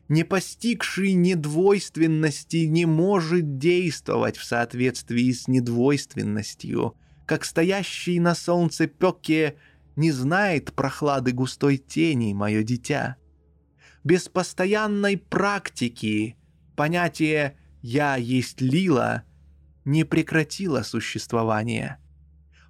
Не 0.10 0.26
постигший 0.26 1.14
недвойственности 1.14 2.66
не 2.66 2.86
может 2.86 3.60
действовать 3.60 4.36
в 4.36 4.44
соответствии 4.44 5.32
с 5.32 5.48
недвойственностью, 5.48 6.98
как 7.26 7.46
стоящий 7.46 8.20
на 8.20 8.36
солнце 8.36 8.88
пеке 8.88 9.56
не 9.96 10.12
знает 10.12 10.74
прохлады 10.74 11.32
густой 11.32 11.78
тени, 11.78 12.34
мое 12.34 12.64
дитя 12.64 13.16
без 14.10 14.28
постоянной 14.28 15.18
практики 15.18 16.36
понятие 16.76 17.56
«я 17.84 18.16
есть 18.16 18.60
лила» 18.60 19.24
не 19.86 20.04
прекратило 20.04 20.82
существование. 20.82 22.00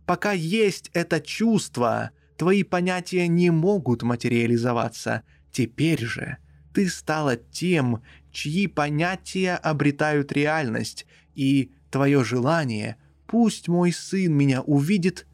Пока 0.06 0.34
есть 0.34 0.92
это 0.94 1.22
чувство, 1.22 2.12
твои 2.36 2.64
понятия 2.64 3.30
не 3.30 3.52
могут 3.52 4.04
материализоваться. 4.04 5.24
Теперь 5.50 6.04
же 6.04 6.40
ты 6.74 6.90
стала 6.90 7.38
тем, 7.38 8.04
чьи 8.34 8.68
понятия 8.68 9.56
обретают 9.56 10.34
реальность, 10.34 11.06
и 11.36 11.72
твое 11.90 12.26
желание, 12.26 12.98
пусть 13.28 13.70
мой 13.70 13.94
сын 13.94 14.34
меня 14.34 14.62
увидит, 14.62 15.26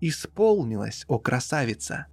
исполнилось, 0.00 1.04
о 1.06 1.20
красавица. 1.20 2.08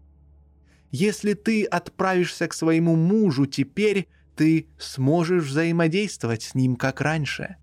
Если 0.92 1.34
ты 1.34 1.66
отправишься 1.66 2.48
к 2.48 2.54
своему 2.54 2.96
мужу 2.96 3.46
теперь, 3.46 4.08
ты 4.36 4.68
сможешь 4.80 5.46
взаимодействовать 5.46 6.44
с 6.44 6.56
ним 6.56 6.76
как 6.76 7.02
раньше. 7.02 7.58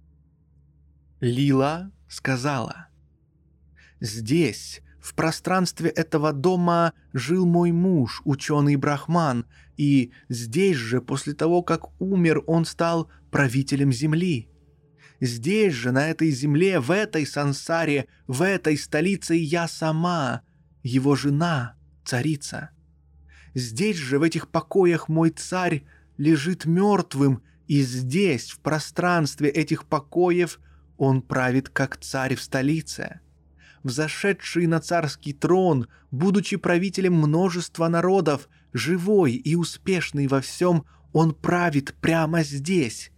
Лила 1.20 1.90
сказала, 2.08 2.88
«Здесь, 4.00 4.82
в 5.00 5.14
пространстве 5.14 5.88
этого 5.90 6.32
дома, 6.32 6.92
жил 7.12 7.46
мой 7.46 7.72
муж, 7.72 8.20
ученый 8.24 8.76
Брахман, 8.76 9.46
и 9.76 10.12
здесь 10.28 10.76
же, 10.76 11.00
после 11.00 11.32
того, 11.32 11.62
как 11.62 12.00
умер, 12.00 12.42
он 12.46 12.64
стал 12.64 13.10
правителем 13.30 13.92
земли. 13.92 14.50
Здесь 15.20 15.72
же, 15.72 15.92
на 15.92 16.08
этой 16.08 16.30
земле, 16.30 16.80
в 16.80 16.90
этой 16.90 17.26
сансаре, 17.26 18.06
в 18.26 18.42
этой 18.42 18.76
столице 18.76 19.34
я 19.34 19.66
сама, 19.66 20.42
его 20.82 21.16
жена, 21.16 21.76
царица. 22.04 22.70
Здесь 23.56 23.96
же, 23.96 24.18
в 24.18 24.22
этих 24.22 24.48
покоях, 24.48 25.08
мой 25.08 25.30
царь 25.30 25.82
лежит 26.18 26.66
мертвым, 26.66 27.42
и 27.66 27.80
здесь, 27.80 28.50
в 28.50 28.58
пространстве 28.60 29.48
этих 29.48 29.86
покоев, 29.86 30.60
он 30.98 31.22
правит 31.22 31.70
как 31.70 31.96
царь 31.96 32.34
в 32.34 32.42
столице. 32.42 33.20
Взошедший 33.82 34.66
на 34.66 34.80
царский 34.80 35.32
трон, 35.32 35.88
будучи 36.10 36.58
правителем 36.58 37.14
множества 37.14 37.88
народов, 37.88 38.50
живой 38.74 39.32
и 39.32 39.54
успешный 39.54 40.26
во 40.26 40.42
всем, 40.42 40.84
он 41.14 41.34
правит 41.34 41.94
прямо 42.02 42.42
здесь. 42.42 43.10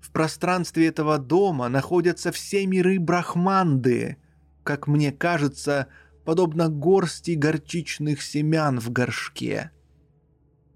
В 0.00 0.10
пространстве 0.10 0.88
этого 0.88 1.16
дома 1.18 1.68
находятся 1.68 2.32
все 2.32 2.66
миры 2.66 2.98
Брахманды, 2.98 4.16
как 4.64 4.88
мне 4.88 5.12
кажется, 5.12 5.86
подобно 6.24 6.68
горсти 6.68 7.32
горчичных 7.32 8.22
семян 8.22 8.80
в 8.80 8.90
горшке. 8.90 9.70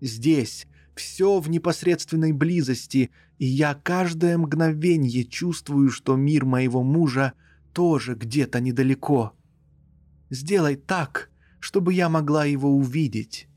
Здесь 0.00 0.66
все 0.94 1.40
в 1.40 1.48
непосредственной 1.48 2.32
близости, 2.32 3.10
и 3.38 3.46
я 3.46 3.74
каждое 3.74 4.36
мгновение 4.36 5.24
чувствую, 5.24 5.90
что 5.90 6.16
мир 6.16 6.44
моего 6.44 6.82
мужа 6.82 7.34
тоже 7.72 8.14
где-то 8.14 8.60
недалеко. 8.60 9.32
Сделай 10.30 10.76
так, 10.76 11.30
чтобы 11.60 11.94
я 11.94 12.08
могла 12.08 12.44
его 12.44 12.70
увидеть. 12.70 13.48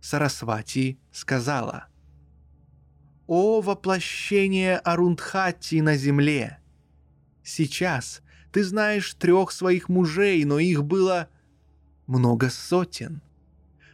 Сарасвати 0.00 0.98
сказала, 1.12 1.86
«О 3.26 3.60
воплощение 3.60 4.78
Арундхати 4.78 5.80
на 5.80 5.96
земле! 5.96 6.58
Сейчас 7.44 8.22
ты 8.52 8.64
знаешь 8.64 9.14
трех 9.14 9.52
своих 9.52 9.88
мужей, 9.88 10.44
но 10.44 10.58
их 10.58 10.84
было 10.84 11.28
много 12.06 12.50
сотен. 12.50 13.22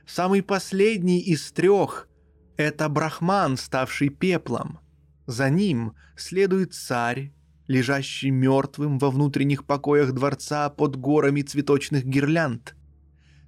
Самый 0.07 0.43
последний 0.43 1.21
из 1.21 1.53
трех— 1.53 2.09
это 2.57 2.89
Брахман, 2.89 3.57
ставший 3.57 4.09
пеплом. 4.09 4.79
За 5.27 5.51
ним 5.51 5.95
следует 6.17 6.73
царь, 6.73 7.33
лежащий 7.67 8.31
мертвым 8.31 8.99
во 8.99 9.11
внутренних 9.11 9.65
покоях 9.65 10.13
дворца 10.13 10.71
под 10.71 10.97
горами 10.97 11.43
цветочных 11.43 12.05
гирлянд. 12.05 12.77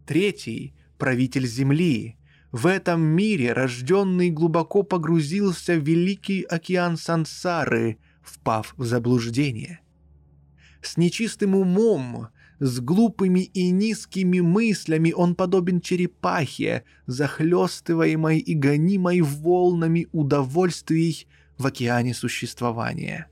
Третий— 0.07 0.75
правитель 0.99 1.47
земли. 1.47 2.17
В 2.51 2.67
этом 2.67 3.01
мире 3.03 3.53
рожденный 3.53 4.31
глубоко 4.31 4.83
погрузился 4.83 5.75
в 5.75 5.85
великий 5.85 6.43
океан 6.43 6.97
сансары, 6.97 7.99
впав 8.23 8.75
в 8.77 8.85
заблуждение. 8.85 9.81
С 10.83 10.97
нечистым 10.97 11.55
умом 11.55 12.29
с 12.61 12.81
глупыми 12.81 13.41
и 13.41 13.71
низкими 13.71 14.41
мыслями 14.41 15.13
он 15.13 15.35
подобен 15.35 15.81
черепахе, 15.81 16.85
захлестываемой 17.07 18.39
и 18.39 18.55
гонимой 18.55 19.21
волнами 19.21 20.09
удовольствий 20.13 21.27
в 21.57 21.67
океане 21.67 22.15
существования. 22.15 23.29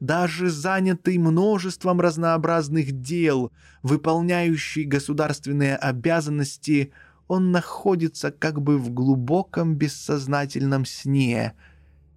Даже 0.00 0.50
занятый 0.50 1.18
множеством 1.18 2.00
разнообразных 2.00 2.92
дел, 3.00 3.52
выполняющий 3.82 4.84
государственные 4.84 5.76
обязанности, 5.76 6.92
он 7.26 7.52
находится 7.52 8.30
как 8.30 8.60
бы 8.60 8.78
в 8.78 8.90
глубоком 8.90 9.76
бессознательном 9.76 10.84
сне, 10.84 11.54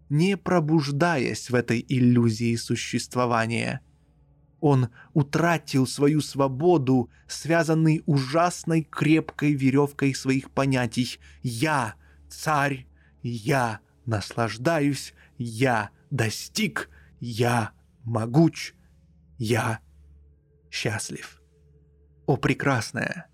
не 0.09 0.37
пробуждаясь 0.37 1.49
в 1.49 1.55
этой 1.55 1.83
иллюзии 1.87 2.55
существования– 2.55 3.81
он 4.67 4.89
утратил 5.13 5.87
свою 5.87 6.21
свободу, 6.21 7.09
связанный 7.27 8.03
ужасной 8.05 8.83
крепкой 8.83 9.53
веревкой 9.53 10.13
своих 10.13 10.51
понятий. 10.51 11.19
«Я 11.41 11.95
царь, 12.29 12.85
я 13.23 13.79
наслаждаюсь, 14.05 15.13
я 15.37 15.89
достиг, 16.11 16.89
я 17.19 17.71
могуч, 18.03 18.73
я 19.37 19.79
счастлив». 20.69 21.41
О, 22.25 22.35
прекрасная! 22.35 23.27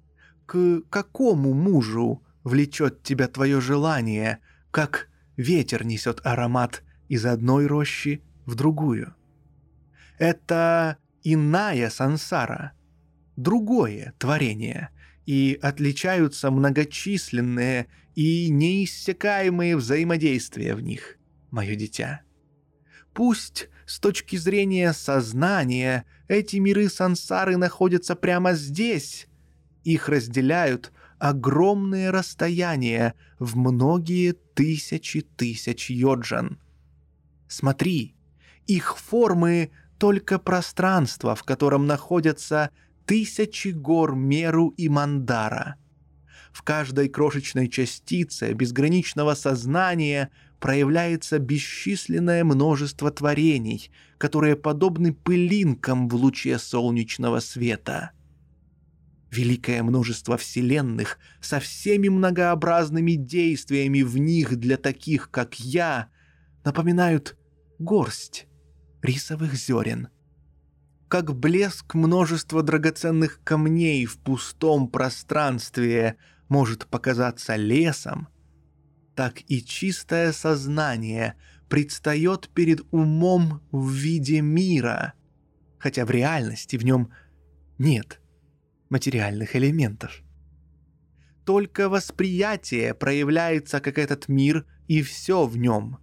К 0.45 0.81
какому 0.89 1.53
мужу 1.53 2.21
влечет 2.43 3.01
тебя 3.01 3.27
твое 3.27 3.59
желание, 3.59 4.39
как 4.69 5.09
ветер 5.35 5.83
несет 5.83 6.21
аромат 6.23 6.83
из 7.07 7.25
одной 7.25 7.65
рощи 7.65 8.21
в 8.45 8.53
другую? 8.53 9.15
Это 10.19 10.97
иная 11.23 11.89
сансара, 11.89 12.73
другое 13.35 14.13
творение, 14.17 14.89
и 15.25 15.57
отличаются 15.61 16.51
многочисленные 16.51 17.87
и 18.15 18.49
неиссякаемые 18.49 19.77
взаимодействия 19.77 20.75
в 20.75 20.81
них, 20.81 21.17
мое 21.49 21.75
дитя. 21.75 22.21
Пусть 23.13 23.69
с 23.85 23.99
точки 23.99 24.35
зрения 24.35 24.91
сознания 24.93 26.05
эти 26.27 26.57
миры 26.57 26.89
сансары 26.89 27.57
находятся 27.57 28.15
прямо 28.15 28.53
здесь, 28.53 29.27
их 29.83 30.09
разделяют 30.09 30.91
огромные 31.19 32.09
расстояния 32.09 33.13
в 33.39 33.55
многие 33.55 34.33
тысячи 34.33 35.21
тысяч 35.21 35.89
йоджан. 35.89 36.59
Смотри, 37.47 38.15
их 38.67 38.97
формы 38.97 39.71
только 40.03 40.37
пространство, 40.37 41.33
в 41.33 41.43
котором 41.43 41.87
находятся 41.87 42.71
тысячи 43.05 43.69
гор 43.69 44.15
Меру 44.15 44.73
и 44.75 44.89
Мандара. 44.89 45.77
В 46.51 46.61
каждой 46.61 47.07
крошечной 47.07 47.69
частице 47.69 48.51
безграничного 48.51 49.33
сознания 49.33 50.29
проявляется 50.59 51.39
бесчисленное 51.39 52.43
множество 52.43 53.11
творений, 53.11 53.91
которые 54.17 54.57
подобны 54.57 55.13
пылинкам 55.13 56.09
в 56.09 56.15
луче 56.15 56.59
солнечного 56.59 57.39
света. 57.39 58.11
Великое 59.31 59.83
множество 59.83 60.35
вселенных 60.35 61.17
со 61.39 61.61
всеми 61.61 62.09
многообразными 62.09 63.13
действиями 63.13 64.01
в 64.01 64.17
них 64.17 64.57
для 64.57 64.75
таких, 64.75 65.31
как 65.31 65.61
я, 65.61 66.09
напоминают 66.65 67.37
горсть 67.79 68.47
рисовых 69.03 69.53
зерен. 69.53 70.07
Как 71.07 71.35
блеск 71.35 71.93
множества 71.93 72.63
драгоценных 72.63 73.41
камней 73.43 74.05
в 74.05 74.17
пустом 74.17 74.87
пространстве 74.87 76.17
может 76.49 76.87
показаться 76.87 77.55
лесом, 77.55 78.29
так 79.13 79.41
и 79.47 79.63
чистое 79.63 80.31
сознание 80.31 81.35
предстает 81.69 82.49
перед 82.49 82.81
умом 82.91 83.61
в 83.71 83.91
виде 83.91 84.41
мира, 84.41 85.13
хотя 85.77 86.05
в 86.05 86.09
реальности 86.09 86.77
в 86.77 86.83
нем 86.85 87.11
нет 87.77 88.21
материальных 88.89 89.55
элементов. 89.55 90.23
Только 91.45 91.89
восприятие 91.89 92.93
проявляется 92.93 93.81
как 93.81 93.97
этот 93.97 94.29
мир 94.29 94.65
и 94.87 95.01
все 95.01 95.45
в 95.45 95.57
нем. 95.57 95.99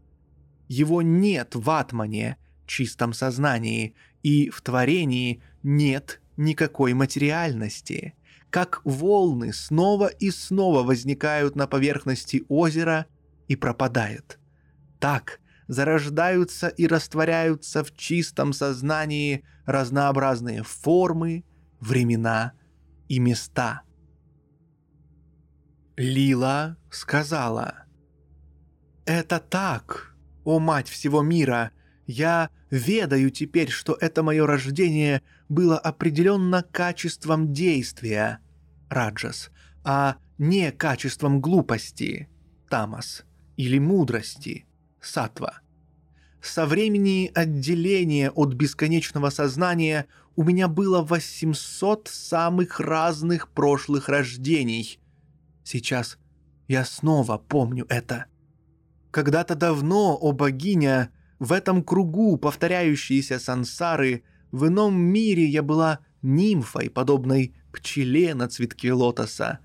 Его 0.68 1.02
нет 1.02 1.54
в 1.54 1.68
атмане– 1.70 2.36
чистом 2.70 3.12
сознании, 3.12 3.94
и 4.22 4.48
в 4.48 4.62
творении 4.62 5.42
нет 5.62 6.20
никакой 6.36 6.94
материальности. 6.94 8.14
Как 8.48 8.80
волны 8.84 9.52
снова 9.52 10.06
и 10.06 10.30
снова 10.30 10.82
возникают 10.82 11.56
на 11.56 11.66
поверхности 11.66 12.44
озера 12.48 13.06
и 13.48 13.56
пропадают. 13.56 14.38
Так 15.00 15.40
зарождаются 15.66 16.68
и 16.68 16.86
растворяются 16.86 17.84
в 17.84 17.96
чистом 17.96 18.52
сознании 18.52 19.44
разнообразные 19.66 20.62
формы, 20.62 21.44
времена 21.80 22.52
и 23.08 23.18
места. 23.18 23.82
Лила 25.96 26.76
сказала, 26.90 27.84
«Это 29.06 29.38
так, 29.38 30.16
о 30.44 30.58
мать 30.58 30.88
всего 30.88 31.22
мира, 31.22 31.72
я 32.06 32.50
ведаю 32.70 33.30
теперь, 33.30 33.68
что 33.68 33.96
это 34.00 34.22
мое 34.22 34.46
рождение 34.46 35.22
было 35.48 35.78
определенно 35.78 36.62
качеством 36.62 37.52
действия, 37.52 38.38
Раджас, 38.88 39.50
а 39.84 40.16
не 40.38 40.72
качеством 40.72 41.40
глупости, 41.40 42.28
Тамас, 42.68 43.24
или 43.56 43.78
мудрости, 43.78 44.66
Сатва. 45.00 45.60
Со 46.40 46.64
времени 46.64 47.30
отделения 47.34 48.30
от 48.30 48.54
бесконечного 48.54 49.30
сознания 49.30 50.06
у 50.36 50.44
меня 50.44 50.68
было 50.68 51.02
800 51.02 52.08
самых 52.08 52.80
разных 52.80 53.48
прошлых 53.50 54.08
рождений. 54.08 54.98
Сейчас 55.64 56.16
я 56.68 56.84
снова 56.84 57.36
помню 57.36 57.84
это. 57.90 58.26
Когда-то 59.10 59.54
давно, 59.54 60.16
о 60.16 60.32
богиня, 60.32 61.10
в 61.40 61.52
этом 61.52 61.82
кругу 61.82 62.36
повторяющиеся 62.36 63.40
сансары, 63.40 64.22
в 64.52 64.68
ином 64.68 65.00
мире 65.00 65.46
я 65.46 65.62
была 65.62 66.00
нимфой, 66.22 66.90
подобной 66.90 67.54
пчеле 67.72 68.34
на 68.34 68.46
цветке 68.46 68.92
лотоса. 68.92 69.58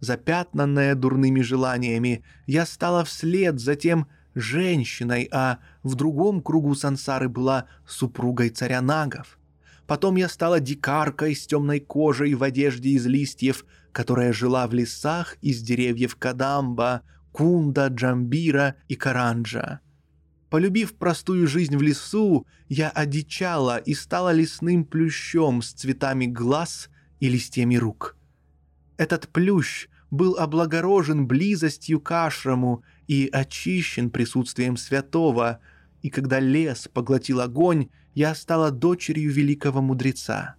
Запятнанная 0.00 0.94
дурными 0.94 1.40
желаниями, 1.40 2.22
я 2.46 2.64
стала 2.64 3.04
вслед 3.04 3.58
за 3.58 3.74
тем 3.74 4.06
женщиной, 4.34 5.28
а 5.32 5.58
в 5.82 5.96
другом 5.96 6.40
кругу 6.40 6.74
сансары 6.74 7.28
была 7.28 7.66
супругой 7.86 8.50
царя 8.50 8.80
нагов. 8.80 9.38
Потом 9.86 10.16
я 10.16 10.28
стала 10.28 10.60
дикаркой 10.60 11.34
с 11.34 11.46
темной 11.46 11.80
кожей 11.80 12.34
в 12.34 12.42
одежде 12.42 12.90
из 12.90 13.06
листьев, 13.06 13.64
которая 13.90 14.32
жила 14.32 14.66
в 14.68 14.74
лесах 14.74 15.38
из 15.40 15.60
деревьев 15.62 16.16
Кадамба, 16.16 17.02
Кунда, 17.32 17.88
Джамбира 17.88 18.76
и 18.88 18.94
Каранджа. 18.94 19.80
Полюбив 20.56 20.94
простую 20.94 21.46
жизнь 21.48 21.76
в 21.76 21.82
лесу, 21.82 22.46
я 22.70 22.88
одичала 22.88 23.76
и 23.76 23.92
стала 23.92 24.32
лесным 24.32 24.86
плющом 24.86 25.60
с 25.60 25.72
цветами 25.72 26.24
глаз 26.24 26.88
и 27.20 27.28
листьями 27.28 27.76
рук. 27.76 28.16
Этот 28.96 29.28
плющ 29.28 29.88
был 30.10 30.36
облагорожен 30.38 31.26
близостью 31.26 32.00
к 32.00 32.10
ашраму 32.10 32.82
и 33.06 33.28
очищен 33.30 34.08
присутствием 34.08 34.78
святого, 34.78 35.60
и 36.00 36.08
когда 36.08 36.40
лес 36.40 36.88
поглотил 36.90 37.42
огонь, 37.42 37.90
я 38.14 38.34
стала 38.34 38.70
дочерью 38.70 39.30
великого 39.30 39.82
мудреца. 39.82 40.54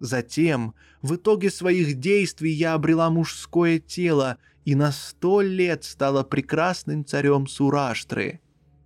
Затем, 0.00 0.74
в 1.00 1.14
итоге 1.14 1.52
своих 1.52 1.94
действий 2.00 2.50
я 2.50 2.74
обрела 2.74 3.08
мужское 3.08 3.78
тело 3.78 4.38
и 4.64 4.74
на 4.74 4.90
сто 4.90 5.42
лет 5.42 5.84
стала 5.84 6.24
прекрасным 6.24 7.04
царем 7.04 7.46
Сураштры. 7.46 8.40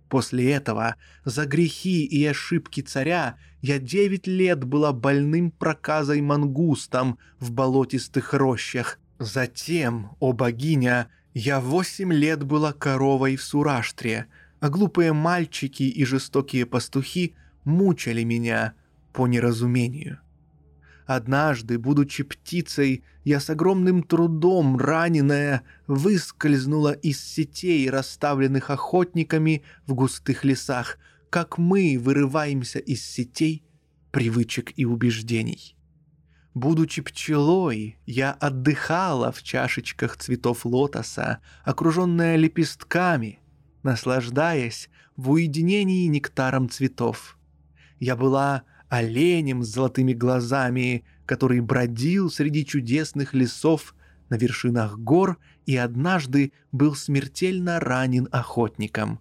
После 0.09 0.51
этого, 0.51 0.95
за 1.25 1.45
грехи 1.45 2.05
и 2.05 2.25
ошибки 2.25 2.81
царя, 2.81 3.37
я 3.61 3.79
девять 3.79 4.27
лет 4.27 4.63
была 4.63 4.93
больным 4.93 5.51
проказой 5.51 6.21
мангустом 6.21 7.17
в 7.39 7.51
болотистых 7.51 8.33
рощах. 8.33 8.99
Затем, 9.19 10.11
о 10.19 10.31
богиня, 10.31 11.09
я 11.33 11.59
восемь 11.59 12.13
лет 12.13 12.43
была 12.43 12.71
коровой 12.71 13.35
в 13.35 13.43
Сураштре, 13.43 14.27
а 14.59 14.69
глупые 14.69 15.11
мальчики 15.13 15.83
и 15.83 16.05
жестокие 16.05 16.65
пастухи 16.65 17.35
мучали 17.63 18.23
меня 18.23 18.73
по 19.11 19.27
неразумению. 19.27 20.19
Однажды, 21.07 21.79
будучи 21.79 22.23
птицей, 22.23 23.05
я 23.23 23.39
с 23.39 23.49
огромным 23.49 24.03
трудом, 24.03 24.77
раненая, 24.77 25.63
выскользнула 25.87 26.91
из 26.91 27.23
сетей, 27.23 27.89
расставленных 27.89 28.69
охотниками 28.69 29.63
в 29.85 29.93
густых 29.93 30.43
лесах, 30.43 30.97
как 31.29 31.57
мы 31.57 31.97
вырываемся 31.97 32.79
из 32.79 33.05
сетей 33.05 33.63
привычек 34.11 34.73
и 34.75 34.83
убеждений. 34.83 35.77
Будучи 36.53 37.01
пчелой, 37.01 37.97
я 38.05 38.33
отдыхала 38.33 39.31
в 39.31 39.41
чашечках 39.43 40.17
цветов 40.17 40.65
лотоса, 40.65 41.39
окруженная 41.63 42.35
лепестками, 42.35 43.39
наслаждаясь 43.81 44.89
в 45.15 45.31
уединении 45.31 46.05
нектаром 46.07 46.67
цветов. 46.69 47.37
Я 47.97 48.17
была 48.17 48.63
оленем 48.89 49.63
с 49.63 49.67
золотыми 49.67 50.13
глазами, 50.13 51.03
который 51.25 51.59
бродил 51.59 52.29
среди 52.29 52.65
чудесных 52.65 53.33
лесов 53.33 53.95
на 54.29 54.35
вершинах 54.35 54.97
гор 54.97 55.37
и 55.65 55.75
однажды 55.75 56.53
был 56.71 56.95
смертельно 56.95 57.79
ранен 57.79 58.27
охотником. 58.31 59.19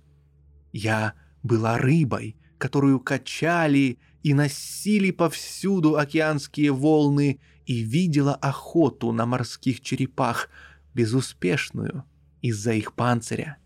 Я 0.72 1.14
была 1.42 1.78
рыбой, 1.78 2.36
которую 2.58 3.00
качали 3.00 3.98
и 4.22 4.34
носили 4.34 5.10
повсюду 5.10 5.96
океанские 5.96 6.72
волны 6.72 7.40
и 7.66 7.80
видела 7.80 8.34
охоту 8.34 9.12
на 9.12 9.26
морских 9.26 9.80
черепах, 9.80 10.48
безуспешную 10.94 12.04
из-за 12.42 12.72
их 12.72 12.94
панциря. 12.94 13.58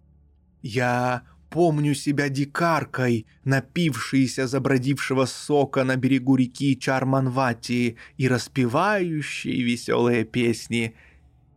Я 0.63 1.23
Помню 1.51 1.97
себя 1.97 2.29
дикаркой, 2.29 3.27
напившейся 3.43 4.47
забродившего 4.47 5.25
сока 5.27 5.83
на 5.83 5.97
берегу 5.97 6.37
реки 6.37 6.79
Чарманвати 6.79 7.97
и 8.17 8.29
распевающей 8.29 9.61
веселые 9.61 10.25
песни. 10.25 10.95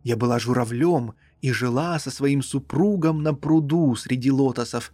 Я 0.03 0.17
была 0.17 0.39
журавлем 0.39 1.13
и 1.43 1.51
жила 1.51 1.99
со 1.99 2.09
своим 2.09 2.41
супругом 2.41 3.21
на 3.21 3.35
пруду 3.35 3.95
среди 3.95 4.31
лотосов. 4.31 4.91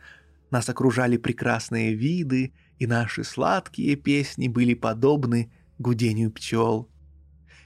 Нас 0.52 0.68
окружали 0.68 1.16
прекрасные 1.16 1.94
виды, 1.94 2.52
и 2.78 2.86
наши 2.86 3.24
сладкие 3.24 3.96
песни 3.96 4.50
были 4.50 4.74
подобны 4.74 5.50
гудению 5.78 6.30
пчел. 6.30 6.90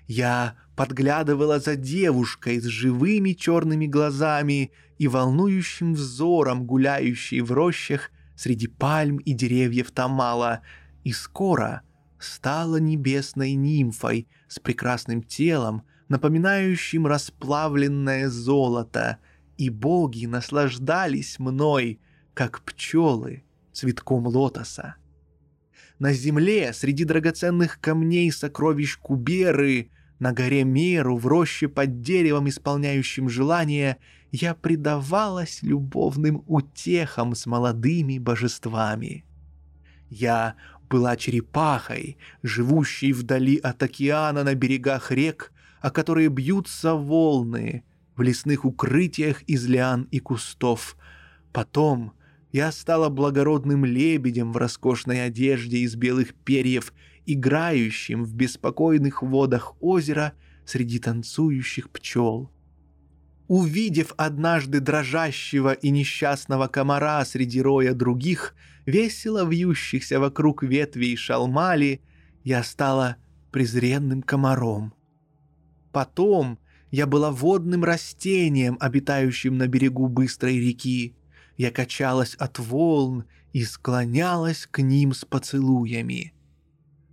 Я 0.07 0.55
подглядывала 0.75 1.59
за 1.59 1.75
девушкой 1.75 2.59
с 2.59 2.65
живыми 2.65 3.33
черными 3.33 3.87
глазами 3.87 4.71
и 4.97 5.07
волнующим 5.07 5.93
взором, 5.93 6.65
гуляющей 6.65 7.41
в 7.41 7.51
рощах 7.51 8.11
среди 8.35 8.67
пальм 8.67 9.17
и 9.17 9.33
деревьев 9.33 9.91
Тамала, 9.91 10.61
и 11.03 11.11
скоро 11.11 11.81
стала 12.19 12.77
небесной 12.77 13.53
нимфой 13.53 14.27
с 14.47 14.59
прекрасным 14.59 15.23
телом, 15.23 15.83
напоминающим 16.09 17.07
расплавленное 17.07 18.29
золото, 18.29 19.19
и 19.57 19.69
боги 19.69 20.25
наслаждались 20.25 21.39
мной, 21.39 21.99
как 22.33 22.61
пчелы, 22.61 23.43
цветком 23.71 24.27
лотоса. 24.27 24.95
На 26.03 26.11
земле, 26.11 26.73
среди 26.73 27.05
драгоценных 27.05 27.79
камней 27.79 28.29
сокровищ 28.29 28.97
Куберы, 28.97 29.89
на 30.19 30.33
горе 30.33 30.65
Меру, 30.65 31.15
в 31.15 31.25
роще 31.27 31.69
под 31.69 32.01
деревом, 32.01 32.49
исполняющим 32.49 33.29
желания, 33.29 33.99
я 34.29 34.53
предавалась 34.53 35.59
любовным 35.61 36.43
утехам 36.45 37.35
с 37.35 37.45
молодыми 37.45 38.17
божествами. 38.17 39.23
Я 40.09 40.55
была 40.89 41.15
черепахой, 41.15 42.17
живущей 42.41 43.13
вдали 43.13 43.55
от 43.55 43.81
океана 43.81 44.43
на 44.43 44.55
берегах 44.55 45.09
рек, 45.09 45.53
о 45.80 45.89
которые 45.89 46.28
бьются 46.28 46.95
волны, 46.95 47.86
в 48.17 48.21
лесных 48.23 48.65
укрытиях 48.65 49.41
из 49.43 49.65
лиан 49.67 50.09
и 50.11 50.19
кустов. 50.19 50.97
Потом 51.53 52.11
я 52.54 52.72
стала 52.72 53.10
благородным 53.10 53.84
лебедем 53.84 54.54
в 54.54 54.58
роскошной 54.58 55.26
одежде 55.26 55.80
из 55.80 55.95
белых 55.95 56.36
перьев 56.36 56.93
играющим 57.26 58.24
в 58.24 58.34
беспокойных 58.36 59.24
водах 59.24 59.74
озера 59.82 60.34
среди 60.64 60.99
танцующих 60.99 61.89
пчел. 61.89 62.51
Увидев 63.47 64.14
однажды 64.18 64.82
дрожащего 64.82 65.74
и 65.74 65.89
несчастного 65.89 66.68
комара 66.68 67.26
среди 67.26 67.60
роя 67.60 67.93
других, 67.93 68.56
весело 68.86 69.45
вьющихся 69.49 70.20
вокруг 70.20 70.62
ветвей 70.64 71.16
шалмали, 71.16 72.01
я 72.43 72.64
стала 72.64 73.18
презренным 73.51 74.22
комаром. 74.22 74.93
Потом 75.91 76.60
я 76.91 77.08
была 77.08 77.32
водным 77.32 77.84
растением, 77.84 78.78
обитающим 78.80 79.58
на 79.58 79.68
берегу 79.68 80.08
быстрой 80.08 80.60
реки. 80.60 81.16
Я 81.58 81.72
качалась 81.72 82.36
от 82.36 82.60
волн 82.60 83.26
и 83.51 83.64
склонялась 83.64 84.68
к 84.70 84.82
ним 84.82 85.14
с 85.14 85.26
поцелуями. 85.26 86.34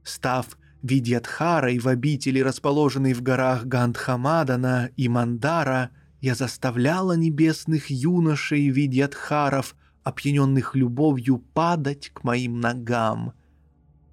Став 0.02 0.56
Видьятхарой 0.82 1.78
в 1.78 1.88
обители, 1.88 2.40
расположенной 2.40 3.12
в 3.12 3.22
горах 3.22 3.66
Гандхамадана 3.66 4.90
и 4.96 5.08
Мандара, 5.08 5.90
я 6.22 6.34
заставляла 6.34 7.16
небесных 7.16 7.90
юношей 7.90 8.68
Видьятхаров, 8.70 9.76
опьяненных 10.02 10.74
любовью, 10.74 11.38
падать 11.38 12.10
к 12.14 12.24
моим 12.24 12.60
ногам. 12.60 13.34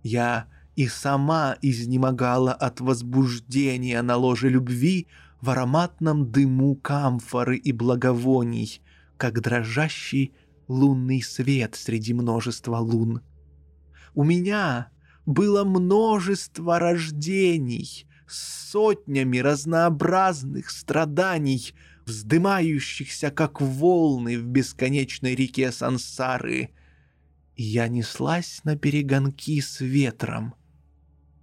Я 0.04 0.48
и 0.76 0.88
сама 0.88 1.58
изнемогала 1.62 2.54
от 2.54 2.82
возбуждения 2.82 4.02
на 4.02 4.18
ложе 4.18 4.50
любви, 4.50 5.08
в 5.42 5.50
ароматном 5.52 6.32
дыму 6.32 6.76
камфоры 6.76 7.58
и 7.58 7.72
благовоний, 7.72 8.82
как 9.18 9.42
дрожащий 9.42 10.34
лунный 10.68 11.22
свет 11.22 11.76
среди 11.76 12.14
множества 12.14 12.78
лун. 12.78 13.22
У 14.14 14.24
меня 14.24 14.90
было 15.26 15.64
множество 15.64 16.80
рождений, 16.80 18.08
с 18.28 18.72
сотнями 18.72 19.38
разнообразных 19.38 20.70
страданий, 20.70 21.74
вздымающихся, 22.06 23.32
как 23.32 23.62
волны 23.62 24.38
в 24.38 24.46
бесконечной 24.46 25.36
реке 25.36 25.72
сансары. 25.72 26.72
Я 27.56 27.88
неслась 27.88 28.62
на 28.64 28.78
перегонки 28.78 29.60
с 29.62 29.80
ветром, 29.80 30.56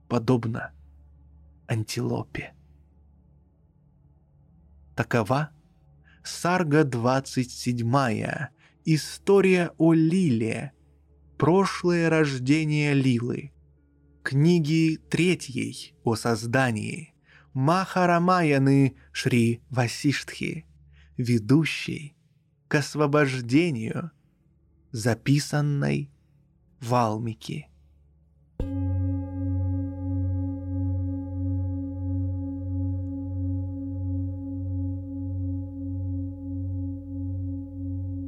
подобно 0.09 0.73
антилопе. 1.67 2.55
Такова 4.95 5.51
Сарга 6.27 6.85
27. 6.85 7.87
История 8.87 9.73
о 9.77 9.93
Лиле. 9.93 10.73
Прошлое 11.37 12.09
рождение 12.09 12.95
Лилы. 12.95 13.53
Книги 14.23 14.99
третьей 15.11 15.95
о 16.03 16.17
создании. 16.17 17.13
Махарамаяны 17.53 18.97
Шри 19.13 19.61
Васиштхи. 19.69 20.65
Ведущий 21.19 22.17
к 22.69 22.77
освобождению, 22.77 24.11
записанной 24.93 26.11
Валмики. 26.81 27.69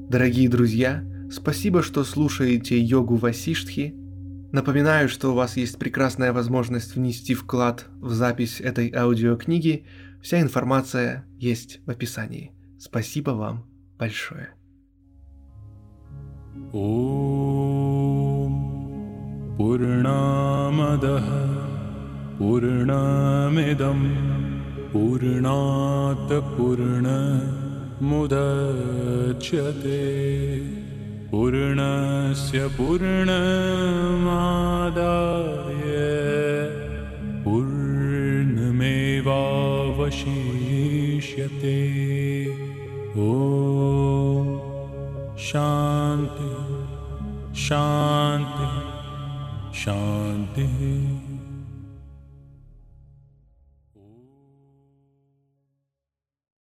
Дорогие 0.09 0.49
друзья, 0.49 1.03
спасибо, 1.31 1.81
что 1.81 2.03
слушаете 2.03 2.79
йогу 2.79 3.15
Васиштхи. 3.15 3.95
Напоминаю, 4.51 5.07
что 5.07 5.31
у 5.31 5.35
вас 5.35 5.57
есть 5.57 5.79
прекрасная 5.79 6.33
возможность 6.33 6.95
внести 6.95 7.33
вклад 7.33 7.85
в 7.99 8.11
запись 8.11 8.59
этой 8.59 8.93
аудиокниги. 8.93 9.85
Вся 10.21 10.41
информация 10.41 11.25
есть 11.37 11.79
в 11.85 11.89
описании. 11.89 12.51
Спасибо 12.79 13.31
вам 13.31 13.65
большое. 13.97 14.49
ॐ 16.73 17.11
पूर्णामदः 19.57 21.27
पूर्णमिदं 22.37 23.99
पूर्णात् 24.93 26.33
पूर्णमुदच्यते 28.02 29.90
पूर्णस्य 31.30 32.68
पूर्णमादाय 32.68 33.12
पूर्णमेवावशिष्यते। 37.44 38.76
ॐ 43.16 44.44
शान्ति 45.38 46.52
शान्ति 47.60 48.68
शान्तिः 49.80 51.15